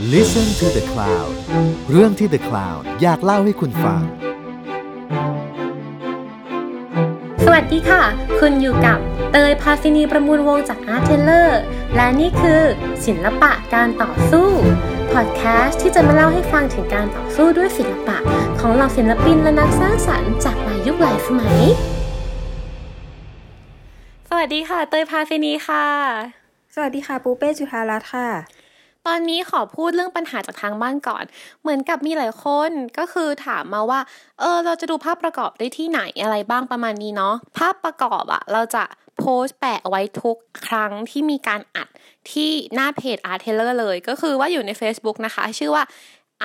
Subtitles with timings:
[0.00, 1.32] Listen to the Cloud
[1.90, 4.00] เรื่องที่ The Cloud อยากเล่าให้คุณฟัง
[7.44, 8.02] สวัสดีค่ะ
[8.40, 8.98] คุณอยู่กับ
[9.32, 11.50] เตยพาซินีประมูลวงจาก Art Teller
[11.96, 12.62] และนี่คือ
[13.06, 14.48] ศิลปะการต่อสู้
[15.12, 18.16] พอดแคสต์ที่จะมาเล่าให้ฟังถึงการต่อสู้ด้วยศิลปะ
[18.60, 21.60] ของเหล่าศิลปินและนักสร้างสรรค์จากหลายยุคหลายสมัย
[24.28, 25.86] สวัสดีค่ะ เตยพาซินีค่ะ
[26.74, 28.28] สวัสดีค่ะ ปูเป้จุธารัตน์ค่ะ
[29.06, 31.24] ตอนนี้ขอพูดเรื่องปัญหาจากทางบ้านก่อน
[31.62, 34.00] เหมือนกับมีหลายคนก็คือถามมาว่า
[34.40, 38.84] เออ เราจะดูภาพประกอบได้ที่ไหนอะไรบ้างประมาณนี้เนาะ ภาพประกอบอะเราจะ
[39.18, 41.88] โพสต์แปะเอาไว้ทุกครั้งที่มีการอัด
[42.32, 45.84] ที่หน้าเพจ Art Teller เลย ก็คือว่าอยู่ใน Facebook นะคะ ชื่อว่า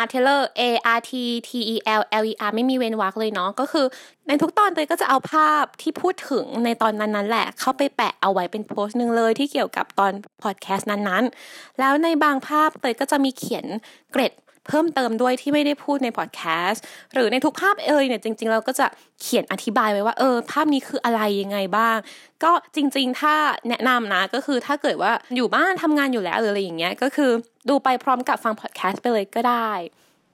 [0.02, 0.62] Arteller A
[0.98, 1.12] R T
[1.48, 3.86] T E L L E R ไม่มีเว้นวรรคเลยเนาะก็คือ
[4.28, 10.12] ในทุกตอนเตยก็จะเอาภาพที่พูดถึงในตอนนั้นๆแหละ เข้าไปแปะเอาไว้เป็นโพสต์หนึ่งเลยที่เกี่ยวกับตอน
[10.44, 13.66] พอดแคสต์นั้นๆ แล้วในบางภาพเตยก็จะมีเขียน
[14.12, 14.34] เกร็ด
[14.70, 18.88] เพิ่มเติมด้วยที่ไม่ได้พูดในพอดแคสต์หรือในทุกภาพเอยเนี่ยจริง ๆ เราก็จะ
[19.22, 21.98] เขียนอธิบายไว้ว่าเออภาพนี้คืออะไรยังไงบ้าง
[22.44, 23.34] ก็จริง ๆ ถ้า
[23.70, 27.32] แนะนำนะก็คือถ้าเกิดว่าอยู่บ้านทำงานอยู่แล้วหรืออะไรอย่างเงี้ยก็คือ
[27.70, 29.72] ดูไปพร้อมกับฟังพอดแคสต์ไปเลยก็ได้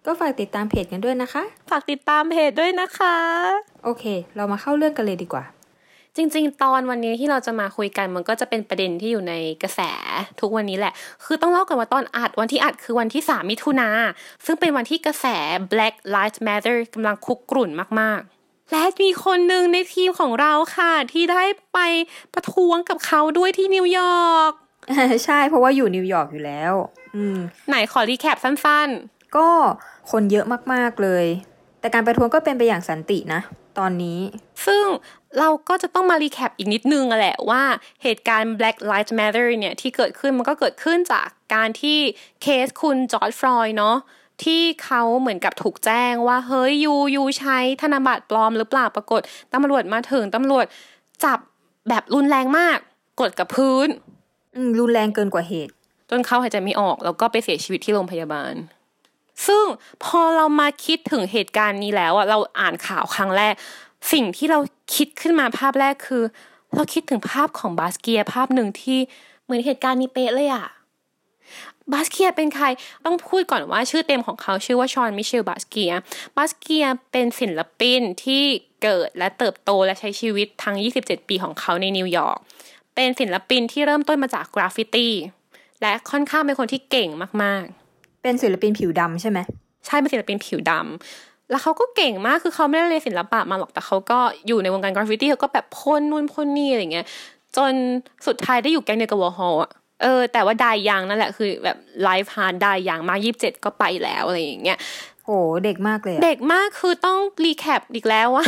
[0.06, 3.16] ก็ฝากติดตามเพจกันด้วยนะคะ ฝากติดตามเพจด้วยนะคะ
[3.84, 4.03] โอเค
[4.36, 5.44] เรามาเข้าเรื่องกันเลยดีกว่า
[6.17, 9.33] จริง ๆ ตอนวันนี้ที่เราจะมาคุยกันมันก็จะเป็นประเด็นที่อยู่ใน
[9.64, 9.80] กระแส
[10.39, 10.94] ทุกวันนี้แหละ
[11.25, 13.89] คือต้องเล่ากันว่าตอนอัดวันที่อัดคือวันที่ 3 มิถุนา
[14.45, 15.25] ซึ่งเป็นวันที่กระแส
[15.72, 17.69] Black Lives Matter กำลังคุกกรุ่น
[18.00, 21.80] มากๆ และมีคนหนึ่งในทีมของเราค่ะ ที่ได้ไป
[22.34, 24.52] ประท้วงกับเขาด้วยที่นิวยอร์ก
[25.25, 26.73] ใช่เพราะว่าอยู่นิวยอร์กอยู่แล้ว
[27.16, 28.89] อืมไหนขอ recap สั้น
[29.38, 29.50] ก็
[30.11, 31.25] คนเยอะมากๆเลย
[31.84, 33.42] แต่การประท้วงก็เป็นไปอย่างสันตินะ
[33.80, 34.86] ตอนนี้ๆซึ่ง
[35.39, 37.64] เราก็จะต้องมา recapอีกนิดนึงอะแหละว่า
[38.03, 41.98] เหตุการณ์ Black Lives Matter เนี่ยที่เกิดขึ้นมันก็เกิดขึ้นจากการที่
[42.42, 43.98] เคสคุณจอร์จฟลอยด์เนาะ
[44.44, 49.22] ที่เขาเหมือนกับถูกแจ้งว่า เฮ้ย you you ใช้ธนบัตรปลอมหรือเปล่าปรากฏ
[49.53, 50.66] ตำรวจมาถึงตำรวจ
[51.24, 51.40] จับ
[51.90, 52.78] แบบรุนแรงมาก
[53.22, 53.88] กดกับพื้น
[54.56, 55.74] อืมรุนแรงเกินกว่าเหตุ
[56.09, 58.53] จนเขาหายใจไม่ออกแล้วก็ไปเสียชีวิตที่โรงพยาบาล
[59.47, 59.63] ซึ่ง
[60.03, 63.53] พอเรามาคิดถึงเหตุการณ์นี้แล้วอะเราอ่านข่าวครั้งแรก
[64.11, 64.59] สิ่งที่เรา
[64.95, 66.23] คิดขึ้นมาภาพแรกคือ
[66.75, 68.99] เราคิดถึงภาพของบาสเกียภาพหนึ่งที่
[69.44, 70.67] เหมือนเหตุการณ์นี้เป๊ะเลยอะ
[71.94, 72.66] บาสเกียเป็นใคร
[73.05, 75.91] ต้องพูดก่อนว่าชื่อเต็มของเขาชื่อว่าฌองมิเชลบาสเกีย
[76.38, 78.44] บาสเกียเป็นศิลปินที่
[78.83, 82.38] เกิดและเติบโตและใช้ชีวิตทั้ง 27 ปีของเขาในนิวยอร์ก
[82.95, 85.13] เป็นศิลปินที่เริ่มต้นมาจากกราฟฟิตี้
[85.81, 87.09] และค่อนข้างเป็นคนที่เก่ง
[87.44, 87.65] มาก
[88.23, 89.39] เป็นศิลปินผิวดำใช่ไหม
[89.85, 97.06] ใช่เป็นศิลปินผิวดำแล้วเขาก็เก่งมากคือเขาไม่ได้เรียนศิลปะมาหรอกแต่เขาก็อยู่ในวงการกราฟฟิตี้เขาก็แบบพ่นนู่นพ่นนี่อะไรเงี้ย
[97.57, 97.73] จน
[98.28, 104.78] สุดท้ายได้อยู่แก๊งเดียวกับวอล์ฮอลอะเออแต่ว่า die young นั่นแหละคือแบบ live hard die young มายี่สิบเจ็ดก็ไปแล้วอะไรอย่างเงี้ย
[105.25, 105.31] โห
[105.66, 108.45] เด็กมากเลยเด็กมากคือต้อง recap อีกแล้วว่า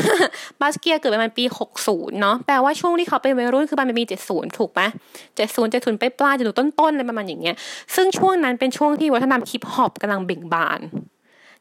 [0.62, 1.44] บาสเกียเกิดประมาณปี
[1.81, 4.81] 60 เนาะแปลว่าช่วงที่เขาเป็นวัยรุ่นคือประมาณปี 70 ถูกไหม
[5.25, 7.56] 70 70 ไปปลายจะถึงต้นๆอะไรประมาณอย่างเงี้ย
[7.96, 10.80] ซึ่งช่วงนั้นเป็นช่วงที่วัฒนธรรมฮิปฮอปกำลังเบ่งบาน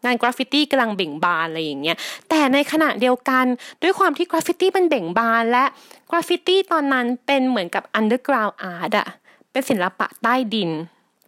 [0.04, 1.96] งานกราฟฟิตี้กำลังเบ่งบานอะไรอย่างเงี้ย
[2.28, 3.44] แต่ในขณะเดียวกัน
[3.82, 5.64] ด้วยความที่กราฟฟิตี้มันเบ่งบานและ
[6.10, 9.08] กราฟฟิตี้ตอนนั้นเป็นเหมือนกับ underground art อะ
[9.50, 10.70] เป็นศิลปะใต้ดิน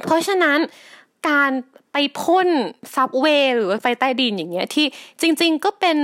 [0.05, 0.59] เพราะฉะนั้น
[1.29, 1.51] การ
[1.99, 2.49] ไปพ่น
[2.95, 4.87] subway หรือว่าไฟใต้ดินอย่างเงี้ยที่
[5.21, 5.97] จริง ๆ ก็เป็น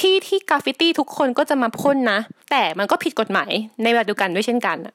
[0.00, 2.18] ที่ที่กราฟฟิตี้ทุกคนก็จะมาพ่นนะ
[2.50, 3.50] แต่มันก็ผิดกฎหมาย
[3.82, 4.94] ในเวลาเดียวกันด้วยเช่นกันอะ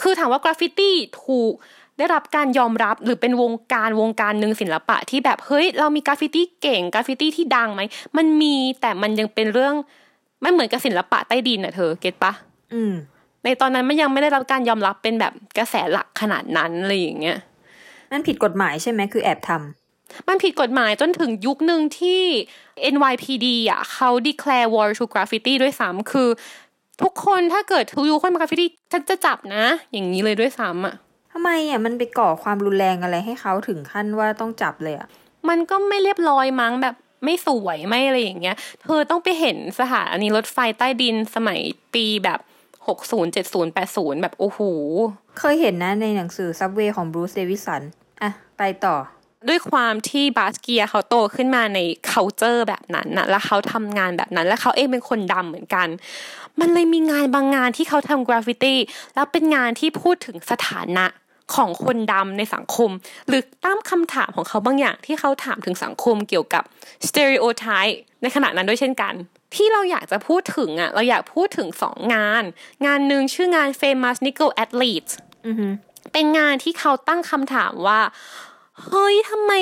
[0.00, 0.94] คือถามว่ากราฟฟิตี้
[1.24, 1.52] ถูก
[1.98, 7.82] ได้รับการยอมรับหรือเป็นวงการวงการหนึ่งศิลปะที่แบบเฮ้ยเรามีกราฟฟิตี้เก่งกราฟฟิตี้ที่ดังไหม
[8.16, 9.74] มันมีแต่มันยังเป็นเรื่อง
[10.40, 12.32] ไม่เหมือนกับศิลปะใต้ดินอะเธอ get ปะ
[12.74, 12.94] อืม
[13.44, 17.38] ในตอนนั้นมันยังไม่ได้รับการยอมรับเป็นแบบกระแสหลักขนาดนั้นอะไรอย่างเงี้ย
[18.12, 22.22] นั่นผิดกฎหมายใช่ไหมคือแอบทำมันผิดกฎหมายจนถึงยุคหนึ่งที่
[22.94, 26.28] NYPD อะเขา declare war to graffiti ด้วยซ้ำคือ
[27.02, 30.94] ทุกคนถ้าเกิดทุกยุคนมากราฟฟิตี้ฉันจะจับนะ อย่างนี้เลยด้วยซ้ำอะ
[31.32, 35.08] ทำไมอะมันไปก่อความรุนแรงอะไรให้เขาถึงขั้นว่าต้องจับเลยอะ
[35.48, 36.94] มันก็ไม่เรียบร้อยมั้งแบบ
[37.24, 41.60] ไม่สวยไม่อะไรอย่างเงี้ย เธอต้องไปเห็นสถานีรถไฟใต้ดินสมัย
[41.94, 42.40] ปีแบบ
[42.88, 44.60] หกศูนย์เจ็ดศูนย์แปดศูนย์แบบโอ้โห
[45.38, 47.97] เคยเห็นนะในหนังสือ Subway ของบรูซเดวิสันอะ
[48.58, 48.96] ไปต่อ
[49.48, 51.78] ด้วยความที่บาสเกียเขาโตขึ้นมาใน
[52.10, 55.88] culture แบบนั้นนะแล้วเขาทำงานแบบนั้น และเขาเองเป็นคนดำเหมือนกัน
[56.60, 58.78] มันเลยมีงานบางงานที่เขาทำกราฟฟิตี้
[59.14, 61.06] แล้วเป็นงานที่พูดถึงสถานะ
[61.54, 62.90] ของคนดำในสังคม
[63.28, 66.64] หรือตั้งคำถามของเขาบางอย่างที่เขาถามถึงสังคมเกี่ยวกับ
[67.08, 69.14] stereotype ในขณะนั้นด้วยเช่นกัน
[69.54, 72.42] ที่เราอยากจะพูดถึงอะ เราอยากพูดถึงสองงาน
[72.86, 75.12] งานหนึ่งชื่องาน famous nickel athlete
[75.46, 75.66] อือฮึ
[76.12, 78.00] เป็นงานที่เขาตั้งคำถามว่า
[78.86, 79.52] เฮ้ยทำไม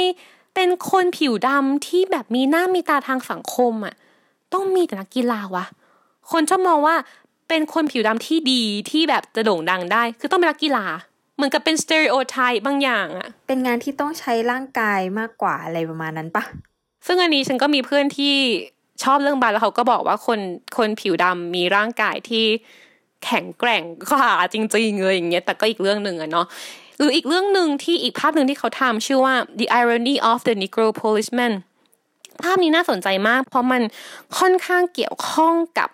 [0.54, 3.94] เป็นคนผิวดำที่แบบมีหน้ามีตาทางสังคมอะ
[4.52, 5.64] ต้องมีแต่นักกีฬาวะ
[6.30, 6.96] คนชอบมองว่า
[7.48, 10.84] เป็นคนผิวดำที่ดีที่แบบจะโด่งดังได้ คือต้องเป็นนักกีฬา
[11.36, 16.44] เหมือนกับเป็นสเตอริโอไทป์บางอย่างอะเป็นงานที่ต้องใช้ร่างกายมากกว่าอะไรประมาณนั้นปะ
[17.06, 18.34] ซึ่งอันนี้ฉันก็มีเพื่อนที่
[19.02, 20.40] ชอบเรื่องบาสแล้วเขาก็บอกว่าคน
[20.76, 22.44] คนผิวดำมีร่างกายที่
[23.24, 26.46] แข็งแกร่งกว่าจริงๆเลยอย่างเงี้ยแต่ก็อีกเรื่องหนึ่งอะเนาะ
[26.98, 31.52] หรืออีกเรื่องหนึ่งที่อีกภาพหนึ่งที่เขาทำชื่อว่า The Irony of the Negro Policeman
[32.43, 33.82] ภาพนี้น่าสนใจมาก เพราะมัน
[34.38, 35.88] ค่อนข้างเกี่ยวข้องกับ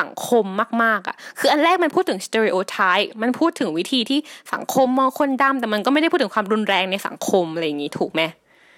[0.00, 0.44] สังคม
[0.82, 4.18] มากๆอะ่ะ คืออันแรกมันพูดถึง stereotype มันพูดถึงวิธีที่
[4.54, 8.22] สังคมมองคนดำแต่มันก็ไม่ได้พูดถึงความรุนแรงในสังคมอะไรอย่างงี้ถูกไหม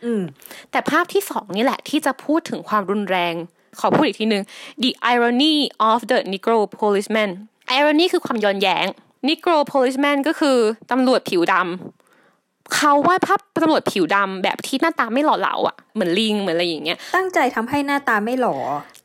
[0.04, 0.22] อืม
[0.70, 3.34] แต่ภาพที่สองนี่แหละที่จะพูดถึงความรุนแรง
[3.80, 4.44] ขอพูดอีกทีหนึ่ง
[4.82, 5.54] the irony
[5.90, 7.30] of the Negro policeman
[7.78, 8.86] irony คือความย้อนแย้ง
[9.26, 10.56] Negro policeman ก็คือ
[10.90, 18.56] ตำรวจผิวดำเขาวาดภาพตำรวจผิวดำแบบที่หน้าตาไม่หล่อเหลาอะเหมือนลิงเหมือนอะไรอย่างเงี้ย ตั้งใจทำให้หน้าตาไม่หล่อ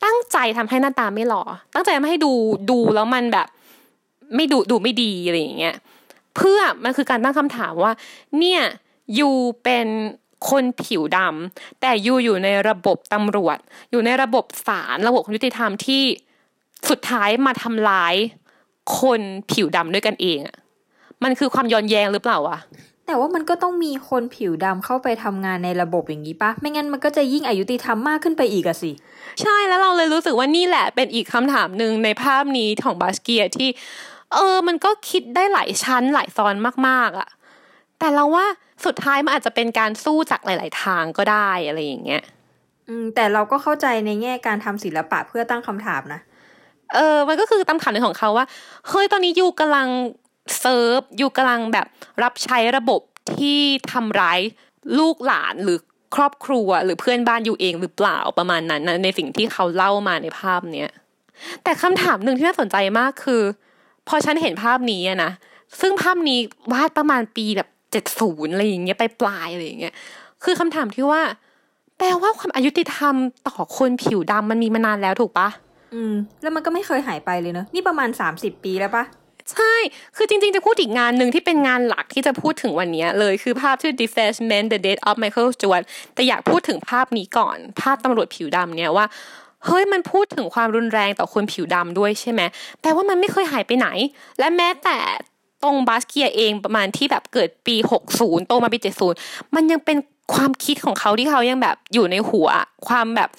[0.04, 1.42] ตั้งใจทำให้หน้าตาไม่หล่อ
[1.74, 2.32] ตั้งใจทำให้ดู
[2.70, 3.46] ดูแล้วมันแบบ
[4.36, 5.76] ไม่ดูดูไม่ดีอะไรอย่างเงี้ย
[6.36, 7.92] เพื่อมันคือการตั้งคำถามว่า
[8.38, 8.62] เนี่ย
[9.18, 9.30] ยู
[9.62, 9.86] เป็น
[10.48, 13.58] คนผิวดำแต่ยูอยู่ในระบบตำรวจ
[13.90, 16.02] อยู่ในระบบศาลระบบความยุติธรรมที่
[16.90, 18.14] สุดท้ายมาทำร้าย
[18.98, 19.20] คน
[19.52, 20.56] ผิวดำด้วยกันเองอะ
[21.24, 22.58] มันคือความย้อนแย้งหรือเปล่าวะ
[23.06, 28.90] แต่ว่ามันก็ต้องมีคนผิวดำเข้าไปทำงานในระบบอย่างนี้ปะไม่งั้นมันก็จะยิ่งอายุติธรรมมากขึ้นไปอีกอะสิ
[29.42, 33.68] ใช่แล้วเราเลยรู้สึกว่านี่แหละเป็นอีกคำถามหนึ่งในภาพนี้ของบาสเกียที่
[34.34, 36.54] เออ มันก็คิดได้หลายชั้นหลายซ้อน
[36.88, 37.28] มากๆอะ
[37.98, 38.46] แต่เราว่า
[38.84, 42.22] สุดท้ายมันอาจจะเป็นการสู้จากหลาย ๆ ทางก็ได้อะไรอย่างเงี้ย
[42.88, 46.20] อืมแต่เราก็เข้าใจในแง่การทำศิลปะเพื่อตั้งคำถามนะ
[46.94, 48.46] เออ มันก็คือตามข่าวหนึ่งของเขาว่า
[48.88, 49.88] เฮ้ยตอนนี้ยูกำลัง
[50.60, 51.86] เซิร์ฟยูกำลังแบบ
[52.22, 53.00] รับใช้ระบบ
[53.36, 53.58] ที่
[53.92, 54.40] ทำร้าย
[54.98, 55.78] ลูกหลานหรือ
[56.14, 60.90] ครอบครัวหรือเพื่อนบ้านอยู่เองหรือเปล่าประมาณนั้นนะในสิ่งที่เขาเล่ามาในภาพเนี้ย
[61.62, 63.42] แต่คำถามหนึ่งที่น่าสนใจมากคือ
[64.08, 65.30] พอฉันเห็นภาพนี้นะ
[65.80, 66.38] ซึ่งภาพนี้
[66.72, 69.94] วาดประมาณปีแบบเจ็ดศูนย์อะไรอย่างเงี้ยไปปลายอะไรอย่างเงี้ย
[70.44, 71.22] คือคำถามที่ว่า
[71.98, 73.14] แปลว่าความอายุติธรรม
[73.48, 75.48] ต่อคนผิวดำมันมีมานานแล้วถูกปะ
[75.94, 79.04] อืม แล้วมันก็ไม่เคยหายไปเลยเนอะนี่ประมาณ 30 ปีแล้วปะ
[79.52, 79.74] ใช่
[80.16, 89.06] คือจริงๆ จะพูดอีกงานหนึ่งที่เป็นงานหลักที่จะพูดถึงวันนี้เลยคือภาพชื่อ Defacement The Death of Michael Stewart แต่อยากพูดถึงภาพนี้ก่อน ภาพตำรวจผิวดำเนี่ยว่า
[89.66, 92.40] เฮ้ยมันพูดถึงความรุนแรงต่อคนผิวดำด้วยใช่ไหม
[92.80, 93.88] แปลว่ามันไม่เคยหายไปไหน
[94.38, 94.98] และแม้แต่
[95.62, 97.76] ตรงบาสเกียเองประมาณที่แบบเกิดปี
[98.16, 98.78] 60 โตมาปี
[99.16, 99.96] 70 มันยังเป็น
[100.34, 102.48] ความคิดของเขาที่เขายังแบบอยู่ในหัว
[102.88, 103.30] ความแบบ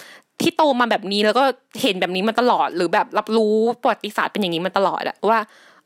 [0.41, 1.43] ที่โตมาแบบนี้แล้วก็
[1.81, 5.39] เห็นแบบนี้มาตลอด หรือแบบรับรู้ประวัติศาสตร์เป็นอย่างนี้มาตลอดอะว่า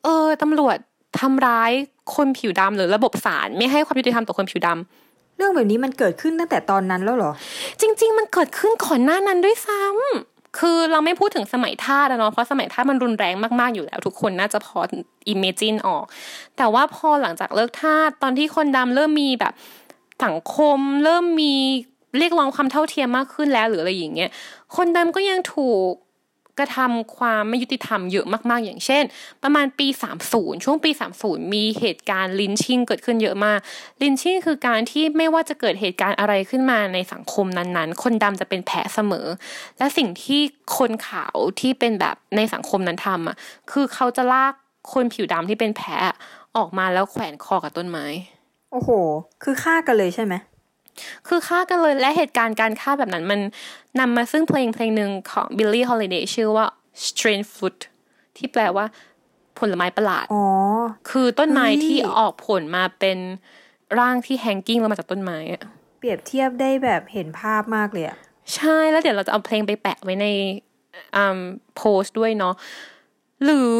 [0.03, 0.77] เออตำรวจ
[1.19, 1.71] ทำร้าย
[2.15, 7.31] คนผิวดำหรือระบบศาลไม่ให้ความยุติธรรมต่อคนผิวดำเรื่องแบบนี้มันเกิดขึ้นตั้งแต่ตอนนั้นแล้วเหรอ
[7.81, 14.79] จริง ๆ มันเกิดขึ้นก่อนหน้านั้นด้วยซ้ำคือเราไม่พูดถึงสมัยทาสอะเนาะเพราะสมัยทาสมันรุนแรงมากๆอยู่แล้ว ทุกคนน่าจะพอ
[15.27, 16.03] อิมเมจินออก
[16.57, 19.53] แต่ว่าพอหลังจากเลิกทาสตอนที่คนดำเริ่มมีแบบ
[20.25, 21.53] สังคม เริ่มมี
[22.17, 24.29] เรียกร้องความเท่าเทียมมากขึ้นแล้วหรืออะไรอย่างเงี้ย
[24.75, 25.91] คนดำก็ยังถูก
[26.63, 29.03] กระทำความไม่ยุติธรรมเยอะมากๆ อย่างเช่น
[29.43, 29.87] ประมาณปี
[30.25, 30.91] 30 ช่วงปี
[31.21, 33.59] 30 มีเหตุการณ์ลินชิ่งเกิดขึ้นเยอะมาก
[34.01, 39.27] ลินชิ่งคือการที่ไม่ว่าจะเกิดเหตุการณ์อะไรขึ้นมาในสังคมนั้นๆ คนดำจะเป็นแผลเสมอ
[39.77, 40.41] และสิ่งที่
[40.77, 43.35] คนขาวที่เป็นแบบในสังคมนั้นทำอะ
[43.71, 44.53] คือเขาจะลาก
[44.93, 45.89] คนผิวดำที่เป็นแผล
[46.57, 48.05] ออกมาแล้วแขวนคอกับต้นไม้
[48.71, 48.89] โอ้โห
[49.43, 50.33] คือฆ่ากันเลยใช่ไหม
[51.27, 53.39] คือฆ่ากันเลยและเหตุการณ์การฆ่าแบบนั้นมัน
[53.99, 56.65] นำมาซึ่งเพลงเพลงหนึ่งของ Billie Holiday ชื่อว่า
[57.07, 57.79] Strange Fruit
[58.37, 58.85] ที่แปลว่า
[59.59, 60.45] ผลไม้ประหลาดอ๋อ
[61.09, 63.17] คือต้นไม้เฮ้ยที่ออกผลมาเป็น
[63.99, 65.63] ร่างที่แฮงกิ้งลงมาจากต้นไม้อะ
[65.99, 68.17] เปรียบเทียบได้แบบเห็นภาพมากเลยอะ
[68.55, 70.25] ใช่แล้วเดี๋ยวเราจะเอาเพลงไปแปะไว้ใน
[71.15, 71.39] อืม
[71.75, 72.53] โพสต์ด้วยเนาะ
[73.43, 73.77] หรือ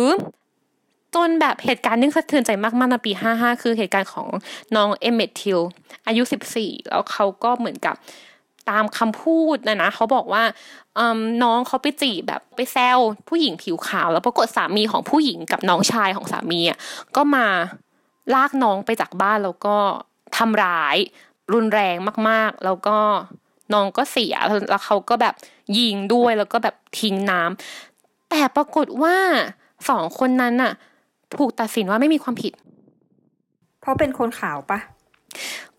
[1.16, 4.28] จนแบบเหตุการณ์นึงสะเทือนใจมากๆในปี 55 คือเหตุการณ์ของ
[4.76, 5.60] น้องเอเมททิล
[6.08, 6.24] อายุ
[6.56, 7.96] 14 แล้วเขาก็เหมือนกับ
[8.70, 10.44] ตามคำพูดนะนะเขาบอกว่า
[11.44, 16.78] น้องเขาไปจีบแบบไปแซวผู้หญิงผิวขาว แล้วปรากฏสามีของผู้หญิงกับน้องชายของสามีอะ
[17.16, 17.46] ก็มา
[18.34, 19.76] ลากน้องไปจากบ้านแล้วก็
[20.38, 20.98] ทำร้าย
[21.54, 21.96] รุนแรง
[22.30, 22.98] มากๆ แล้วก็
[23.74, 24.36] น้องก็เสีย
[24.70, 25.36] แล้วเขาก็แบบ
[25.78, 29.18] ยิงด้วยแล้วก็แบบทิ้งน้ำแต่ปรากฏว่า
[29.90, 30.74] สองคนนั้นน่ะ
[31.38, 32.54] ถูกตัดสินว่าไม่มีความผิด
[33.82, 34.80] เพราะเป็นคนขาวปะ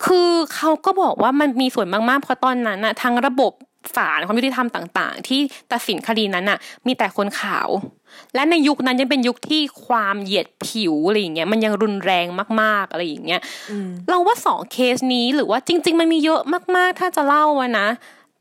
[0.05, 3.53] คือเขาก็บอกว่ามันมีส่วนมากๆเพราะตอนนั้นน่ะทางระบบ
[3.95, 5.39] ศาลความยุติธรรมต่างๆ ที่
[5.71, 7.69] ตัดสินคดีนั้นน่ะ มีแต่คนขาว
[8.35, 12.25] และในยุคนั้นยังเป็นยุคที่ความเหยียดผิวอะไรอย่างเงี้ยมันยังรุนแรง
[12.61, 13.41] มาก ๆอะไรอย่างเงี้ย
[13.71, 16.41] อืมเราว่าสองเคสนี้หรือว่าจริง ๆ มันมีเยอะ
[16.75, 17.87] มากๆ ถ้าจะเล่าอะนะ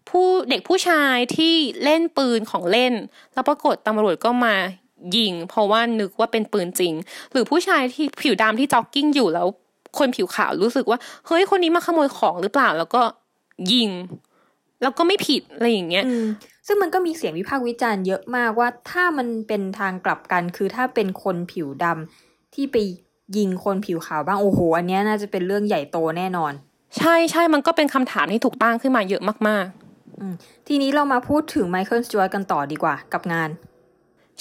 [0.09, 2.93] ผู้เด็กผู้ชายที่เล่นปืนของเล่น
[3.35, 4.55] แล้วปรากฏตำรวจก็มา
[5.17, 6.93] ยิง เพราะว่านึกว่าเป็นปืนจริง
[7.33, 9.47] หรือผู้ชายที่ผิวดำที่จ็อกกิ้งอยู่แล้ว
[9.99, 13.03] คนผิวขาวรู้สึกว่า เฮ้ยคนนี้มาขโมยของหรือเปล่า แล้วก็
[13.73, 13.91] ยิง
[14.83, 16.27] แล้วก็ไม่ผิดอะไรอย่างเงี้ยอืม
[16.67, 22.77] ซึ่งมันก็มีเสียงวิพากษ์วิจารณ์เยอะมากว่าถ้ามันเป็นทางกลับกันคือถ้าเป็นคนผิวดำที่ไป
[23.37, 26.53] ยิงคนผิวขาวบ้างโอ้โหอันเนี้ยน่าจะเป็นเรื่องใหญ่โตแน่นอน
[26.99, 29.67] ใช่ใช่มันก็เป็นคำถามที่ถูกตั้งขึ้นมาเยอะมาก
[30.69, 33.70] ทีนี้เรามาพูดถึงไมเคิลสจวตกันต่อดีกว่ากับงานๆ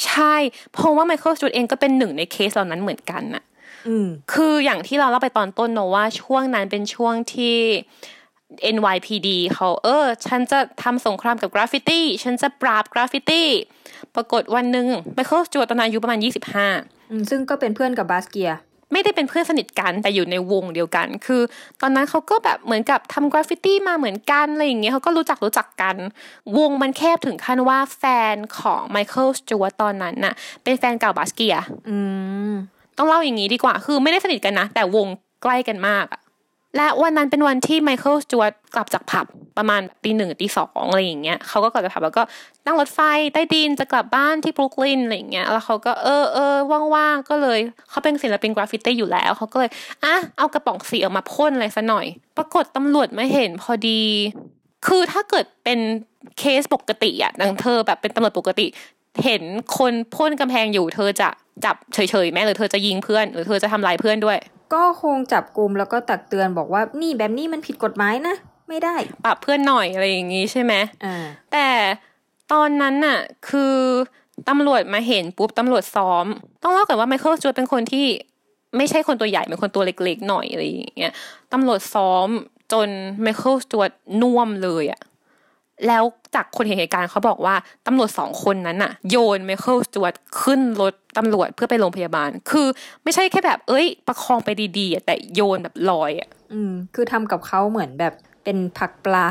[0.06, 0.36] ใช่
[0.74, 3.44] เพราะว่าไมเคิลสจูดเองก็เป็นหนึ่งในเคสเหล่านั้นเหมือนกันน่ะ
[3.88, 7.58] อืมคืออย่างที่เราเล่าไปตอนต้นเนอะว่าช่วงนั้นเป็นช่วงที่
[8.76, 13.48] NYPD เขาเออ ฉันจะทำสงครามกับกราฟฟิตี้ ฉันจะปราบกราฟฟิตี้
[14.16, 16.20] ปรากฏวันหนึ่งไมเคิลสจวตตอนนั้นอายุประมาณ
[16.66, 18.52] 25อืมซึ่งก็เป็นเพื่อนกับบาสเกีย
[18.92, 21.42] ไม่ได้เป็นเพื่อนสนิทกันแต่อยู่ในวงเดียวกัน คือ
[21.82, 25.96] ตอนนั้นเขาก็แบบเหมือนกับทำกราฟฟิตี้มาเหมือนกันอะไรอย่างเงี้ยเขาก็รู้จักรู้จักกัน
[26.58, 28.04] วงมันแคบถึงขั้นว่าแฟ
[28.34, 31.56] นของไมเคิลสจวตตอนนั้นน่ะ เป็นแฟนเก่าบาสเกีย
[31.90, 31.96] อื
[32.50, 32.52] ม
[32.98, 35.08] ต้องเล่าอย่างนี้ดีกว่า คือไม่ได้สนิทกันนะแต่วง
[35.44, 36.22] ใกล้กันมากอะ
[36.76, 39.26] และวันนั้นเป็นวันที่ไมเคิลสจวตกลับจากผับ
[39.58, 42.24] ประมาณตีหนึ่งตีสองอะไรอย่างเงี้ยเขาก็กลับจากผับแล้วก็
[42.66, 43.00] นั่งรถไฟ
[43.34, 46.56] ใต้ดินจะกลับบ้านที่บรุกลินอะไรอย่างเงี้ยแล้วเขาก็เออเออ
[46.96, 47.60] ว่างๆก็เลย
[47.90, 49.70] เขาเป็นศิลปินกราฟฟิตี้อยู่แล้วเขาก็เลย
[50.04, 52.06] อะเอากระป๋องสีออกมาพ่นอะไรซะหน่อย
[52.38, 54.02] ปรากฏตำรวจมาเห็นพอดี
[54.88, 55.80] คือถ้าเกิดเป็น
[56.40, 58.66] เคสปกติอะดังเธอแบบเป็นตำรวจปกติ
[59.26, 59.44] เห็น
[59.78, 61.30] คนพ่นกำแพงอยู่เธอจะ
[61.66, 64.38] จับเฉยๆไหมหรือเธอจะยิงเพื่อน หรือเธอจะทำลายเพื่อนด้วย
[64.74, 68.36] ก็คงจับกลุ่มแล้วก็ตักเตือนบอกว่านี่แบบนี้มันผิดกฎหมายนะ
[68.70, 68.96] ไม่ได้
[69.26, 70.74] ปรับเพื่อนหน่อยอะไรอย่างงี้ใช่ไหม
[71.06, 71.16] อ่า
[71.52, 71.68] แต่
[72.52, 73.76] ตอนนั้นน่ะ คือ
[74.50, 76.26] ตำรวจมาเห็นปุ๊บตำรวจซ้อม
[76.64, 78.08] ต้องเล่าก่อนว่าไมเคิลจวดเป็นคนที่
[78.78, 81.14] ไม่ใช่คนตัวใหญ่เป็นคนตัวเล็กๆหน่อยอะไรอย่างเงี้ย
[81.54, 82.28] ตำรวจซ้อม
[82.72, 82.90] จน
[83.22, 83.90] ไมเคิลจวด
[84.22, 85.02] น่วมเลยอะ
[85.88, 86.04] แล้ว
[86.36, 87.56] จากคนเห็นเหตุการณ์เขาบอกว่า
[87.88, 92.68] ตำรวจสองคนนั้นน่ะ โยนไมเคิลจวดขึ้นรถตำรวจเพื่อไปโรงพยาบาล คือ
[93.04, 99.28] ไม่ใช่แค่แบบ เอ้ย ประคองไปดีๆอะแต่โยนแบบลอยอะอืม คือทำกับเขาเหมือนแบบเป็นผักปลา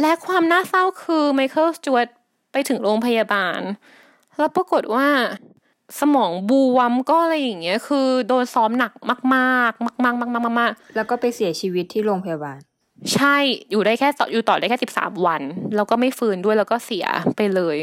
[0.00, 2.06] และความน่าเศร้าคือไมเคิลสจวต
[2.52, 3.60] ไปถึงโรงพยาบาล
[4.38, 5.08] แล้วปรากฏว่า
[6.00, 12.75] สมองบวมก็อะไรอย่างเงี้ย คือโดนซ้อมหนักมาก ๆ มาก ๆ มาก ๆ มากแล้วก็ไปเสียชีวิตที่โรงพยาบาลๆ
[13.14, 13.36] ใช่
[13.70, 15.42] อยู่ได้แค่ต่ออยู่ต่อได้แค่สิบสามวัน
[15.76, 17.76] แล้วก็ไม่ฟื้นด้วยแล้วก็เสียไปเลย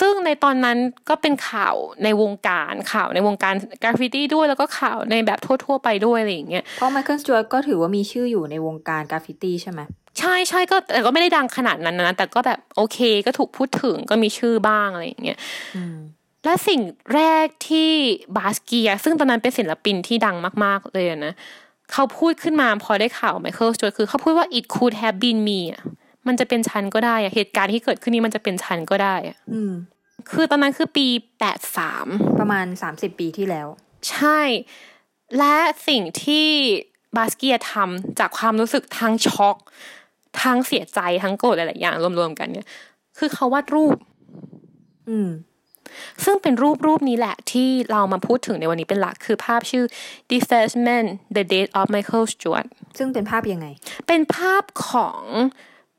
[0.00, 0.78] ซึ่งในตอนนั้น
[1.08, 9.80] ก็เป็นข่าวในวงการข่าวในวงการกราฟฟิตี้ด้วยแล้วก็ข่าวในแบบทั่ว ๆ ไปด้วยอะไรอย่างเงี้ยเพราะไมเคิลสจวตก็ถือว่ามีชื่ออยู่ในวงการกราฟฟิตี้ใช่ไหม
[10.18, 15.38] ใช่ใช่ก็แต่ก็ไม่ได้ดังขนาดนั้นนะแต่ก็แบบโอเคก็ถูกพูดถึงก็มีชื่อบ้างอะไรอย่างเงี้ย
[15.76, 15.96] อืม
[16.44, 16.80] และสิ่ง
[17.14, 17.90] แรกที่
[18.36, 21.34] บาสเกีย ซึ่งตอนนั้นเป็นศิลปินที่ดังมาก ๆ เลยอะนะ
[21.92, 25.82] เขาพูดขึ้นมาพอได้ข่าวไมเคิลสจวตคือเขาพูดว่า it could have been me อะ
[26.26, 29.72] มันจะเป็นฉันก็ได้อะเหตุการณ์ที่เกิดขึ้นนี้มันจะเป็นฉันก็ได้อะอืม
[30.30, 31.06] คือตอนนั้นคือปี
[31.38, 32.06] แปดสาม
[32.38, 33.68] ประมาณสามสิบปีที่แล้ว
[34.10, 34.40] ใช่
[35.38, 35.56] และ
[35.88, 36.48] สิ่งที่
[37.16, 39.56] บาสเกียทำจากความรู้สึกทั้งช็อก
[40.42, 42.68] ทั้งเสียใจทั้งโกรธหลายๆอย่างรวมๆกันเนี่ย
[43.18, 43.96] คือเขาวาดรูป
[45.08, 45.28] อืม
[46.24, 49.84] ซึ่งเป็นรูปรูปนี้แหละที่เรามาพูดถึงในวันนี้เป็นหลักคือภาพชื่อ
[50.32, 53.66] Defacement The Death of Michael Stewart ซึ่งเป็นภาพยังไง
[54.06, 55.20] เป็นภาพของ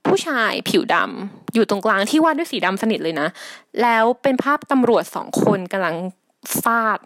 [0.08, 3.28] ผู้ชายผิวดำอยู่ตรงกลางที่วาดด้วยสีดำสนิทเลยนะ
[3.82, 5.96] แล้วเป็นภาพตำรวจสองคนกำลัง
[6.62, 7.00] ฟาด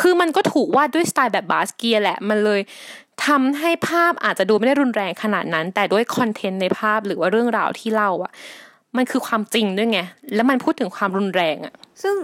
[0.00, 2.60] คือมันก็ถูกวาดด้วยสไตล์แบบบาสเกียแหละ มันเลย
[3.26, 8.32] ทำให้ภาพอาจจะดูไม่ได้รุนแรงขนาดนั้น แต่ด้วยคอนเทนต์ในภาพหรือว่าเรื่องราวที่เล่าอะ
[8.96, 10.00] มันคือความจริงด้วยไง
[10.34, 12.16] แล้วมันพูดถึงความรุนแรงอะซึ่ง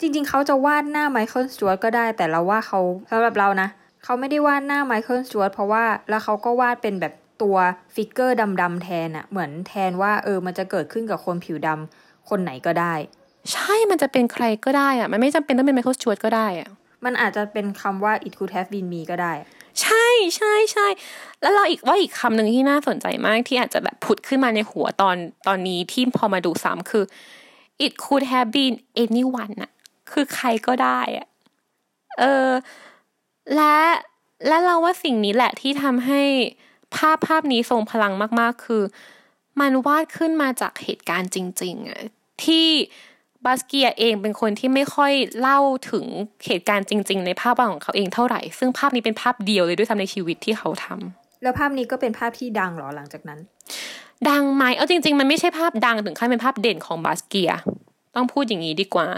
[0.00, 3.68] จริง ๆ เขาจะวาดหน้าไมเคิลสจวตก็ได้ แต่เราว่าเขาสำหรับเรานะ
[4.04, 7.12] เขาไม่ได้วาดหน้าไมเคิลสจวตเพราะว่าแล้วเขาก็วาดเป็นแบบ
[7.42, 7.56] ตัว
[7.94, 12.94] figure ดำๆแทนอะเหมือนแทนว่าเออมันจะเกิดขึ้นกับคนผิวดำคนไหนก็ได้
[13.52, 16.68] ใช่มันจะเป็นใครก็ได้อะมันไม่จำเป็นต้องเป็นไมเคิลสจวตก็ได้อะ
[17.04, 19.32] มันอาจจะเป็นคำว่า it could have been me ก็ได้
[19.82, 20.86] ใช่ใช่ใช่
[21.40, 27.04] แล้วเราอีกว่าอีกคำหนึ่งที่น่าสนใจมากที่อาจจะแบบผุดขึ้นมาในหัวตอนตอนนี้ที่พอมาดูซ้ำคือ
[27.84, 28.74] it could have been
[29.04, 29.70] anyone อะ
[30.12, 31.26] คือใครก็ได้อะ
[32.18, 32.50] เออ
[33.54, 33.76] และ
[34.46, 36.22] และเราว่าสิ่งนี้แหละที่ทำให้
[36.94, 38.82] ภาพภาพนี้ทรงพลังมาก ๆ คือ
[39.60, 42.02] มันวาดขึ้นมาจากเหตุการณ์จริงๆอะ
[42.44, 42.68] ที่
[43.44, 45.58] บาสเกียเองเป็นคนที่ไม่ค่อยเล่า
[45.90, 46.04] ถึง
[46.46, 53.40] เหตุการณ์จริง ๆ ในภาพวาดของเขาเองเท่าไหร่ ซึ่งภาพนี้เป็นภาพเดียวเลยด้วยซ้ำในชีวิตที่เขาทำแล้วภาพนี้ก็เป็นภาพที่ดังเหรอหลังจากนั้น
[54.28, 57.52] ดังไหมเอาจริง ๆ มันไม่ใช่ภาพดังถึงขั้นเป็นภาพเด่นของบาสเกีย
[58.14, 59.08] ต้องพูดอย่างนี้ดีกว่า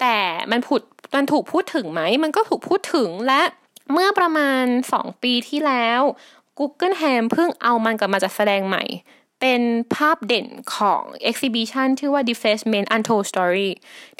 [0.00, 0.16] แต่
[0.50, 0.82] มันผุด
[1.14, 3.42] มันถูกพูดถึงไหม มันก็ถูกพูดถึงและ
[3.92, 6.00] เมื่อประมาณ 2 ปีที่แล้ว
[6.58, 8.84] Google Ham เพิ่งเอามันกลับมาจัดแสดงใหม่
[9.40, 9.62] เป็น
[9.94, 13.70] ภาพเด่นของ exhibition ชื่อว่า Defacement Untold Story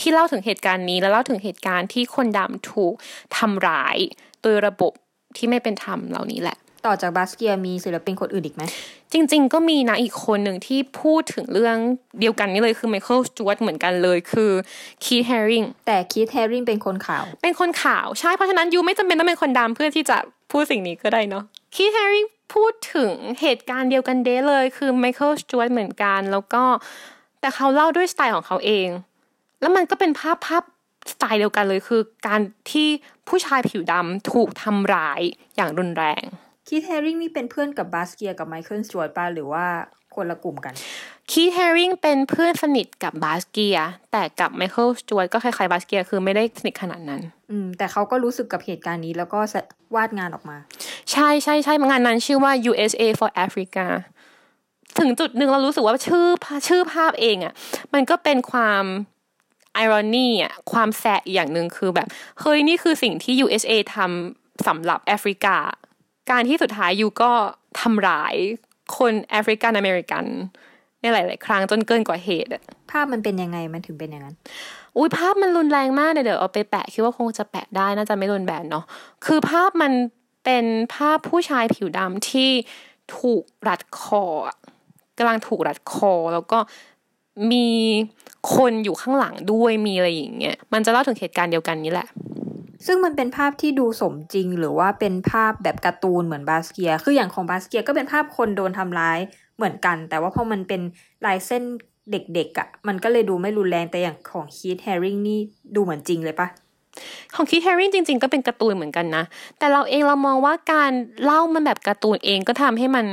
[0.00, 2.94] ที่เล่าถึงเหตุการณ์นี้และเล่าถึงเหตุการณ์ที่คนดำถูก
[3.36, 3.96] ทำร้าย
[4.42, 4.92] โดยระบบ
[5.36, 6.56] ที่ไม่เป็นธรรมเหล่านี้แหละ
[6.86, 8.62] ต่อจากบาสเกียมีศิลปินคนอื่นอีกไหม
[9.12, 11.76] จริง ๆ ก็มีนะอีกคนหนึ่งที่พูดถึงเรื่อง
[12.20, 14.50] เดียวกันนี่เลยคือไมเคิลสจวตเหมือนกันเลยคือ
[15.04, 20.16] คีแฮริงแต่คีธแฮริงเป็นคนข่าว เป็นคนขาว ใช่ เพราะฉะนั้นยูไม่จำเป็นต้องเป็นคนดำเพื่อที่จะ
[20.50, 21.44] พูดสิ่งนี้ก็ได้เนาะ
[21.74, 26.62] คีแฮริง พูดถึงเหตุการณ์เดียวกันเด้เลย คือไมเคิลสจวตเหมือนกัน แล้วก็
[27.40, 28.88] แต่เขาเล่าด้วยสไตล์ของเขาเอง
[29.60, 30.64] แล้วมันก็เป็นภาพภาพ
[31.12, 32.40] สไตล์เดียวกันเลยคือการ
[32.72, 32.88] ที่
[33.28, 35.20] ผู้ชายผิวดำถูกทำร้าย
[35.56, 36.22] อย่างรุนแรง
[36.66, 39.66] คีธแฮริงนี่เป็นเพื่อนกับบาสเกียกับไมเคิลสจวตป่ะหรือว่า
[40.14, 40.74] คนละกลุ่มกัน
[41.30, 43.78] คีธแฮริงเป็นเพื่อนสนิทกับบาสเกีย
[44.12, 49.40] แต่กับไมเคิลสจวตก็คล้ายๆบาสเกีย คือไม่ได้สนิทขนาดนั้น อืม แต่เขาก็รู้สึกกับเหตุการณ์นี้แล้วก็
[49.94, 50.56] วาดงานออกมา
[51.12, 53.86] ใช่ใช่ใช่งานนั้นชื่อว่า USA for Africa
[54.98, 56.26] ถึงจุดหนึ่งเรารู้สึกว่าชื่อ
[56.68, 57.52] ชื่อภาพเองอะ่ะ
[57.94, 58.84] มันก็เป็นความ
[59.74, 62.08] ไอรอนีอะความแสอีกอย่างหนึ่งคือแบบ
[62.40, 65.56] เฮ้ยนี่คือสิ่งที่ USA ทำสำหรับแอฟริกา
[66.30, 67.32] การที่สุดท้ายยูก็
[67.80, 68.34] ทำร้าย
[68.98, 70.24] คนแอฟริกันอเมริกัน
[71.04, 74.36] ในหลาย ๆ ครั้งจนเกินกว่าเหตุอะภาพมันเป็นยังไงมันถึงเป็นอย่างนั้น
[74.96, 78.84] อุ้ยภาพมันรุนแรงมากเดี๋ยวเอาไปแปะคิดว่าคงจะแปะได้น่าจะไม่โดนแบนเนาะ
[79.26, 79.92] คือภาพมัน
[80.44, 82.50] เป็นภาพผู้ชายผิวดำที่
[83.18, 84.56] ถูกรัดคอะ
[85.18, 86.58] กำลังถูกรัดคอ แล้วก็
[87.52, 87.68] มี
[88.54, 92.08] คนอยู่ข้างหลังด้วยมีอะไรอย่างเงี้ยมันจะเล่าถึงเหตุการณ์เดียวกันนี้แหละ
[92.86, 99.18] ซึ่งมันเป็นภาพที่ดูสมจริงหรือว่าเป็นภาพแบบการ์ตูนเหมือนบาสเกีย คืออย่างของบาสเกียก็เป็นภาพคนโดนทำร้าย
[99.56, 100.80] เหมือนกัน แต่ว่าพอมันเป็น
[101.26, 101.62] ลายเส้น
[102.10, 105.40] เด็กๆอะ่ะ มันก็เลยดูไม่รุนแรงแต่อย่างของคีธแฮริงนี่
[105.74, 106.48] ดูเหมือนจริงเลยปะ
[107.34, 109.24] ของคิดแฮร์ริงจริง ๆ ก็เป็นการ์ตูนเหมือนกันนะ
[109.58, 110.92] แต่เราเองเรามองว่าการ
[111.24, 113.06] เล่ามันแบบการ์ตูนเองก็ทำให้มัน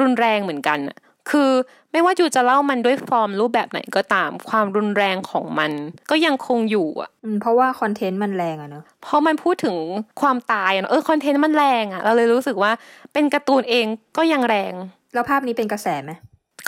[0.00, 0.98] รุนแรงเหมือนกันอะ
[1.30, 1.50] คือ
[1.92, 5.72] ไม่ว่า you จะเล่ามันด้วยฟอร์มรูปแบบไหนก็ตามความรุนแรงของมัน
[6.10, 9.76] ก็ยังคงอยู่อะอืมเพราะว่า content มันแรงอะเนอะเพราะมันพูดถึง
[10.20, 12.72] ความตายอะเนอะเออ content มันแรงอะเราเลยรู้สึกว่า
[13.12, 14.72] เป็นการ์ตูนเองก็ยังแรง
[15.16, 16.12] แล้วภาพนี้เป็นกระแสไหม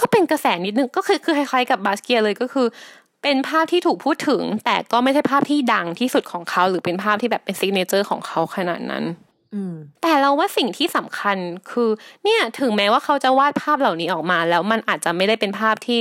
[0.00, 2.66] ก็เป็นกระแสนิดนึงก็คือคือคล้ายๆกับบาสเกียเลยก็คือ
[3.22, 9.04] เป็นภาพที่ถูกพูดถึง แต่ก็ไม่ใช่ภาพที่ดังที่สุดของเขา หรือเป็นภาพที่แบบเป็น signature ของเขาขนาดนั้น
[9.54, 11.36] อืมแต่เราว่าสิ่งที่สำคัญ
[11.70, 11.88] คือ
[12.24, 16.00] เนี่ยถึงแม้ว่าเขาจะวาดภาพเหล่านี้ออกมา แล้วมันอาจจะไม่ได้เป็นภาพที่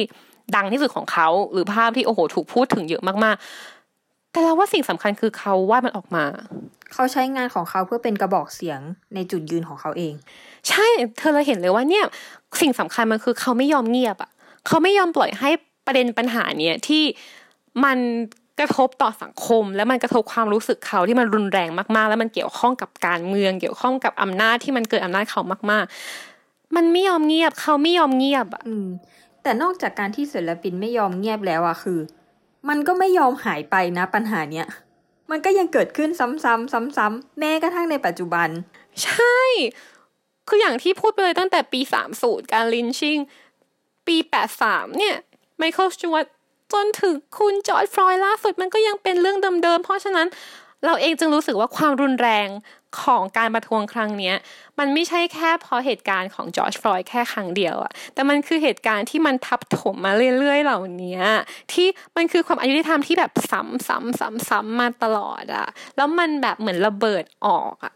[0.55, 6.25] ดังที่สุดของเขา หรือภาพที่โอ้โหถูกพูดถึงเยอะมากๆ แต่เราว่าสิ่งสำคัญคือเขาวาดมันออกมา
[6.93, 8.79] เขาใช้งานของเขาเพื่อเป็นกระบอกเสียง
[9.15, 10.13] ในจุดยืนของเขาเอง
[10.69, 10.85] ใช่
[11.17, 12.05] เธอเราเห็นเลยว่าเนี่ย
[12.61, 14.31] สิ่งสำคัญมันคือเขาไม่ยอมเงียบอะ
[14.67, 15.49] เขาไม่ยอมปล่อยให้
[15.85, 17.03] ประเด็นปัญหาเนี่ยที่
[17.83, 17.97] มัน
[18.59, 25.85] กระทบต่อสังคม และมันกระทบความรู้สึกเขาที่มันรุนแรงมากๆ แล้วมันเกี่ยวข้องกับการเมือง เกี่ยวข้องกับอำนาจที่มันเกิดอำนาจเขามาก
[26.31, 28.87] ๆ มันไม่ยอมเงียบ เขาไม่ยอมเงียบอะอืม
[29.43, 31.99] แต่นอกจากการที่ศิลปินไม่ยอมเงียบแล้วอะคือ
[32.69, 34.67] มันก็ไม่ยอมหายไปนะปัญหาเนี้ย
[35.31, 38.49] มันก็ยังเกิดขึ้นซ้ำๆซ้ำๆแม้กระทั่งในปัจจุบัน
[39.03, 39.37] ใช่
[40.47, 43.17] คืออย่างที่พูดไปเลยตั้งแต่ปีสามศูนย์การ lynching
[44.07, 45.15] ปีแปดสามเนี่ย
[45.57, 46.25] ไมเคิลสจวต
[46.73, 50.27] จนถึงคุณจอร์จฟลอยด์ล่าสุดมันก็ยังเป็นเรื่องเดิมๆเพราะฉะนั้น
[50.85, 52.47] เราเองจึงรู้สึกว่าความรุนแรง
[53.01, 54.33] ของการประท้วงครั้งนี้
[54.79, 61.19] มันไม่ใช่แค่เพราะเหตุการณ์ของจอร์จฟลอยด์แค่ครั้งเดียวอะแต่มันคือเหตุการณ์ที่มันทับถมมาเรื่อยๆเหล่านี้
[61.71, 67.93] ที่มันคือความอายุธรรมที่แบบซ้ำๆๆๆมาตลอดอะแล้วมันแบบเหมือนระเบิดออกอะ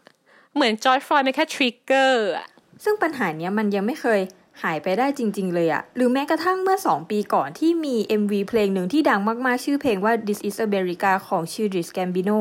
[0.54, 2.48] เหมือนจอร์จฟลอยด์เป็นแค่ทริกเกอร์อะ
[2.84, 4.20] ซึ่งปัญหาเนี้ยมันยังไม่เคย
[4.62, 12.40] หายไปได้จริง ๆ เลยอะหรือแม้กระทั่งเมื่อ 2 ปีก่อนที่มี MV เพลงหนึ่งที่ดังมาก ๆ ชื่อเพลงว่า This is America ของ Childish Gambino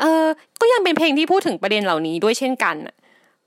[0.00, 0.26] เออ
[0.60, 2.96] ก็ยังเป็นเพลงที่พูดถึงประเด็นเหล่านี้ด้วยเช่นกันน่ะ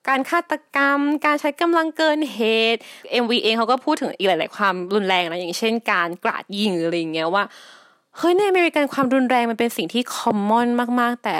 [0.07, 2.39] การฆาตกรรม การใช้กำลังเกินเห
[2.75, 2.81] ตุ
[3.23, 7.43] MV เองเขาก็พูดถึงอีกหลาย ๆ ความรุนแรงนะ อย่างเช่นการกราดยิงหรืออะไรอย่างเงี้ยว่า
[8.17, 10.67] เฮ้ยในอเมริกันความรุนแรงมันเป็นสิ่งที่คอมมอน
[11.01, 11.35] มาก ๆ แต่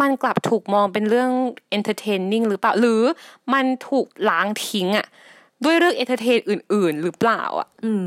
[0.00, 1.30] มันกลับถูกมองเป็นเรื่อง
[1.76, 3.02] entertaining หรือเปล่า หรือ
[3.52, 5.06] มันถูกล้างทิ้งอะ
[5.64, 8.06] ด้วยเรื่อง entertain อื่น ๆ หรือเปล่าอะอืม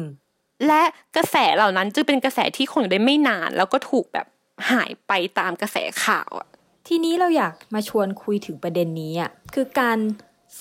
[0.67, 0.83] และ
[1.15, 4.27] กระแสเหล่านั้นจึงเป็นกระแสที่คงอยู่ได้ไม่นาน แล้วก็ถูกแบบ
[4.71, 6.47] หายไปตามกระแสข่าวอะ
[6.87, 9.97] ทีนี้เราอยากมาชวนคุยถึงประเด็นนี้อะคือการ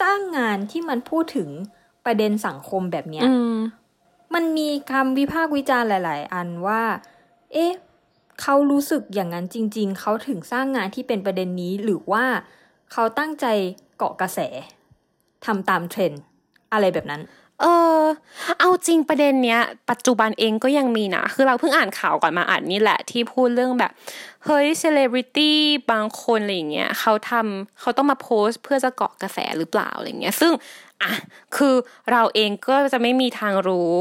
[0.00, 1.48] สร้างงานที่มันพูดถึง
[2.04, 3.54] ประเด็นสังคมแบบเนี้ยอืม
[4.34, 6.82] มันมีคำวิพากษ์วิจารณ์หลาย ๆ อันว่า
[7.52, 7.72] เอ๊ะ
[8.42, 12.24] เขารู้สึกอย่างนั้นจริง ๆ เขาถึงสร้างงานที่เป็นประเด็นนี้หรือว่า
[12.92, 13.46] เขาตั้งใจ
[13.98, 14.40] เกาะกระแส
[15.46, 16.20] ทำตามเทรนด์
[16.72, 17.22] อะไรแบบนั้น
[17.60, 17.64] เอ
[18.00, 18.02] อ
[18.60, 23.92] เอาจริงประเด็นเนี้ย ปัจจุบันเองก็ยังมีนะ คือเราเพิ่งอ่านข่าวก่อนมาอ่านนี่แหละ ที่พูดเรื่องแบบ
[24.44, 25.58] เฮ้ยเซเลบริตี้
[25.92, 30.52] บางคนอะไรอย่างเงี้ยเขาทำเขาต้องมาโพสต์เพื่อจะเกาะกระแสหรือเปล่าอะไรเงี้ย ซึ่ง
[31.02, 31.12] อะ
[31.56, 31.74] คือ
[32.10, 33.92] เราเองก็จะไม่มีทางรู้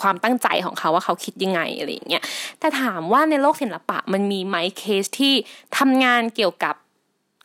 [0.00, 2.22] ความตั้งใจของเขาว่าเขาคิดยังไงอะไรอย่างเงี้ย
[2.58, 5.34] แต่ถามว่าในโลกศิลปะมันมีไหมเคสที่
[5.78, 6.74] ทำงานเกี่ยวกับ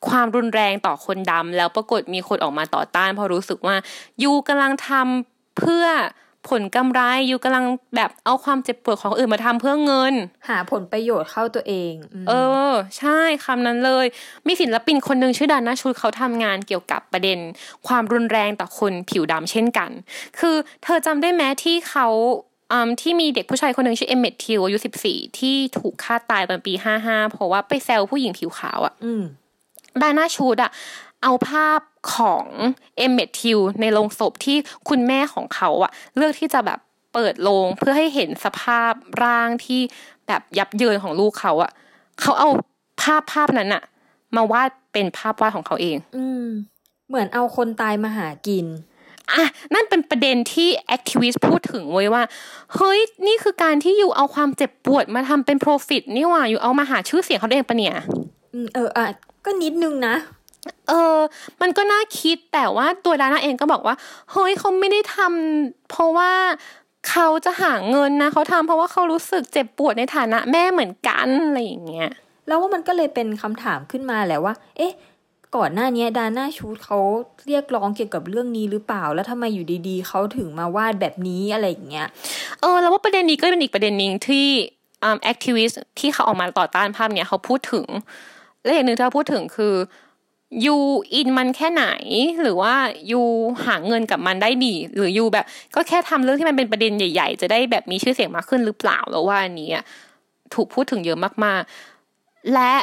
[0.09, 3.75] ความรุนแรงต่อคนดำแล้วปรากฏมีคนออกมาต่อต้านเพราะรู้สึกว่า
[4.23, 5.85] you กำลังทำเพื่อ
[6.47, 10.13] ผลกำไร you กำลังแบบเอาความเจ็บปวดของอื่นมาทำเพื่อเงิน
[10.49, 12.33] หาผลประโยชน์เข้าตัวเองมเอ
[12.71, 14.05] อ ใช่คำนั้นเลย
[14.47, 17.39] มีศิลปินคนหนึ่งชื่อดานาชูดเขาทำงานเกี่ยวกับประเด็น
[17.87, 19.89] ความรุนแรงต่อคนผิวดำเช่นกัน
[20.39, 22.07] คือเธอจำได้ไหมที่เขา
[22.71, 29.23] อืมที่มีเด็กผู้ชายคนหนึ่งชื่อเอมเมททิวอายุสิบสี่ที่ถูกฆ่าตายตอนปีห้าห้าเพราะว่าไปแซวผู้หญิงผิวขาวอะอืม
[30.01, 30.71] ดาน่าชูดอะ
[31.23, 31.79] เอาภาพ
[32.13, 32.45] ของ
[32.97, 34.57] เอมเมททิวในโรงศพที่
[34.89, 36.79] คุณแม่ของเขาอะเลือกที่จะแบบ
[37.13, 38.91] เปิดโรงเพื่อให้เห็นสภาพ
[39.23, 39.81] ร่างที่
[40.27, 41.71] แบบยับเยินของลูกเขาอะ
[42.21, 42.49] เขาเอา
[43.01, 43.83] ภาพภาพนั้นอะ
[44.35, 46.45] มาวาดเป็นภาพวาดของเขาเอง อืม
[47.07, 48.65] เหมือนเอาคนตายมาหากิน
[49.31, 52.23] อะนั่นเป็นประเด็นที่แอคทิวิสต์พูดถึงไว้ยว่า
[52.75, 57.95] เฮ้ย นี่คือการที่อยู่เอาความเจ็บปวดมาทำเป็น profit นี่หว่า อยู่เอามาหาชื่อเสียงเขาเองปะเนี่ย
[58.53, 59.05] อืมเอออะ
[59.45, 60.15] ก็นิดนึงนะ
[60.89, 61.17] เออ
[61.61, 63.95] มันก็น่าคิดแต่ว่าตัวดาน่าเองก็บอกว่า
[64.31, 66.31] เฮ้ยเขาไม่ได้ทำเพราะว่า
[67.09, 72.09] เขาจะหาเงินนะเขาทำเพราะว่าเขารู้สึกเจ็บปวดในฐานะแม่เหมือนกันอะไรอย่างเงี้ย
[72.47, 74.93] แล้วว่ามันก็เลยเป็นคำถามขึ้นมาแหละว่า เอ๊ะ
[75.55, 76.99] ก่อนหน้านี้ดาน่าชูดเขา
[77.47, 82.07] เรียกร้องเกี่ยวกับเรื่องนี้หรือเปล่า แล้วทำไมอยู่ดีๆเขาถึงมาวาดแบบนี้อะไรอย่างเงี้ย
[82.61, 84.47] เออ แล้วว่าประเด็นนี้ก็เป็นอีกประเด็นหนึ่งที่
[85.03, 87.85] อ่าแอคทิวิสต์ที่เขาออกมาต่อต้านภาพเนี้ยเขาพูดถึง
[88.63, 89.73] และอย่างหนึ่งที่เขาพูดถึงคือ
[90.65, 90.75] ยู
[91.13, 91.85] อินมันแค่ไหน
[92.41, 92.73] หรือว่า
[93.11, 93.21] ยู
[93.65, 99.71] หาเงินกับมันได้ดี หรือยูแบบ ก็แค่ทำเรื่องที่มันเป็นประเด็นใหญ่ ๆ จะได้แบบมีชื่อเสียงมากขึ้นหรือเปล่าแล้วว่าอันนี้
[100.53, 102.73] ถูกพูดถึงเยอะมากๆ และ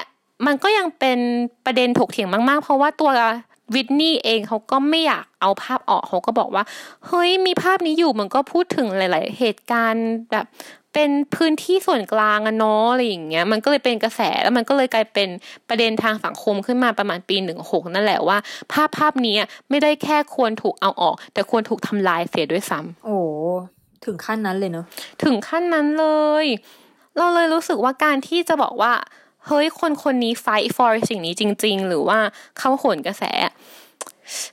[0.47, 1.19] มันก็ยังเป็น
[1.65, 3.11] ประเด็นถกเถียงมากๆ เพราะว่าตัว
[3.75, 6.65] วิทนี่เองเขาก็ไม่อยากเอาภาพออกเขาก็บอกว่า
[7.07, 10.47] เฮ้ยมีภาพนี้อยู่มันก็พูดถึงหลาย ๆ เหตุการณ์แบบ
[10.97, 15.29] เป็นพื้นที่ส่วนกลางอะเนาะอะไรอย่างเงี้ยมันก็เลยเป็นกระแสแล้วมันก็เลยกลายเป็น
[15.69, 18.39] ประเด็นทางสังคมขึ้นมาประมาณปีหนึ่งหกนั่นแหละว่า
[18.73, 23.19] ภาพภาพนี้อะไม่ได้แค่ควรถูกเอาออก แต่ควรถูกทำลายเสียด้วยซ้ำโอ้
[24.05, 24.87] ถึงขั้นนั้นเลยเนอะ
[25.23, 26.07] ถึงขั้นนั้นเล
[26.45, 26.47] ย
[27.17, 28.93] เราเลยรู้สึกว่าการที่จะบอกว่า
[29.47, 32.19] เฮ้ยคนคนนี้ fight for สิ่งนี้จริง ๆ หรือว่า
[32.59, 33.25] เขาโหนกระแส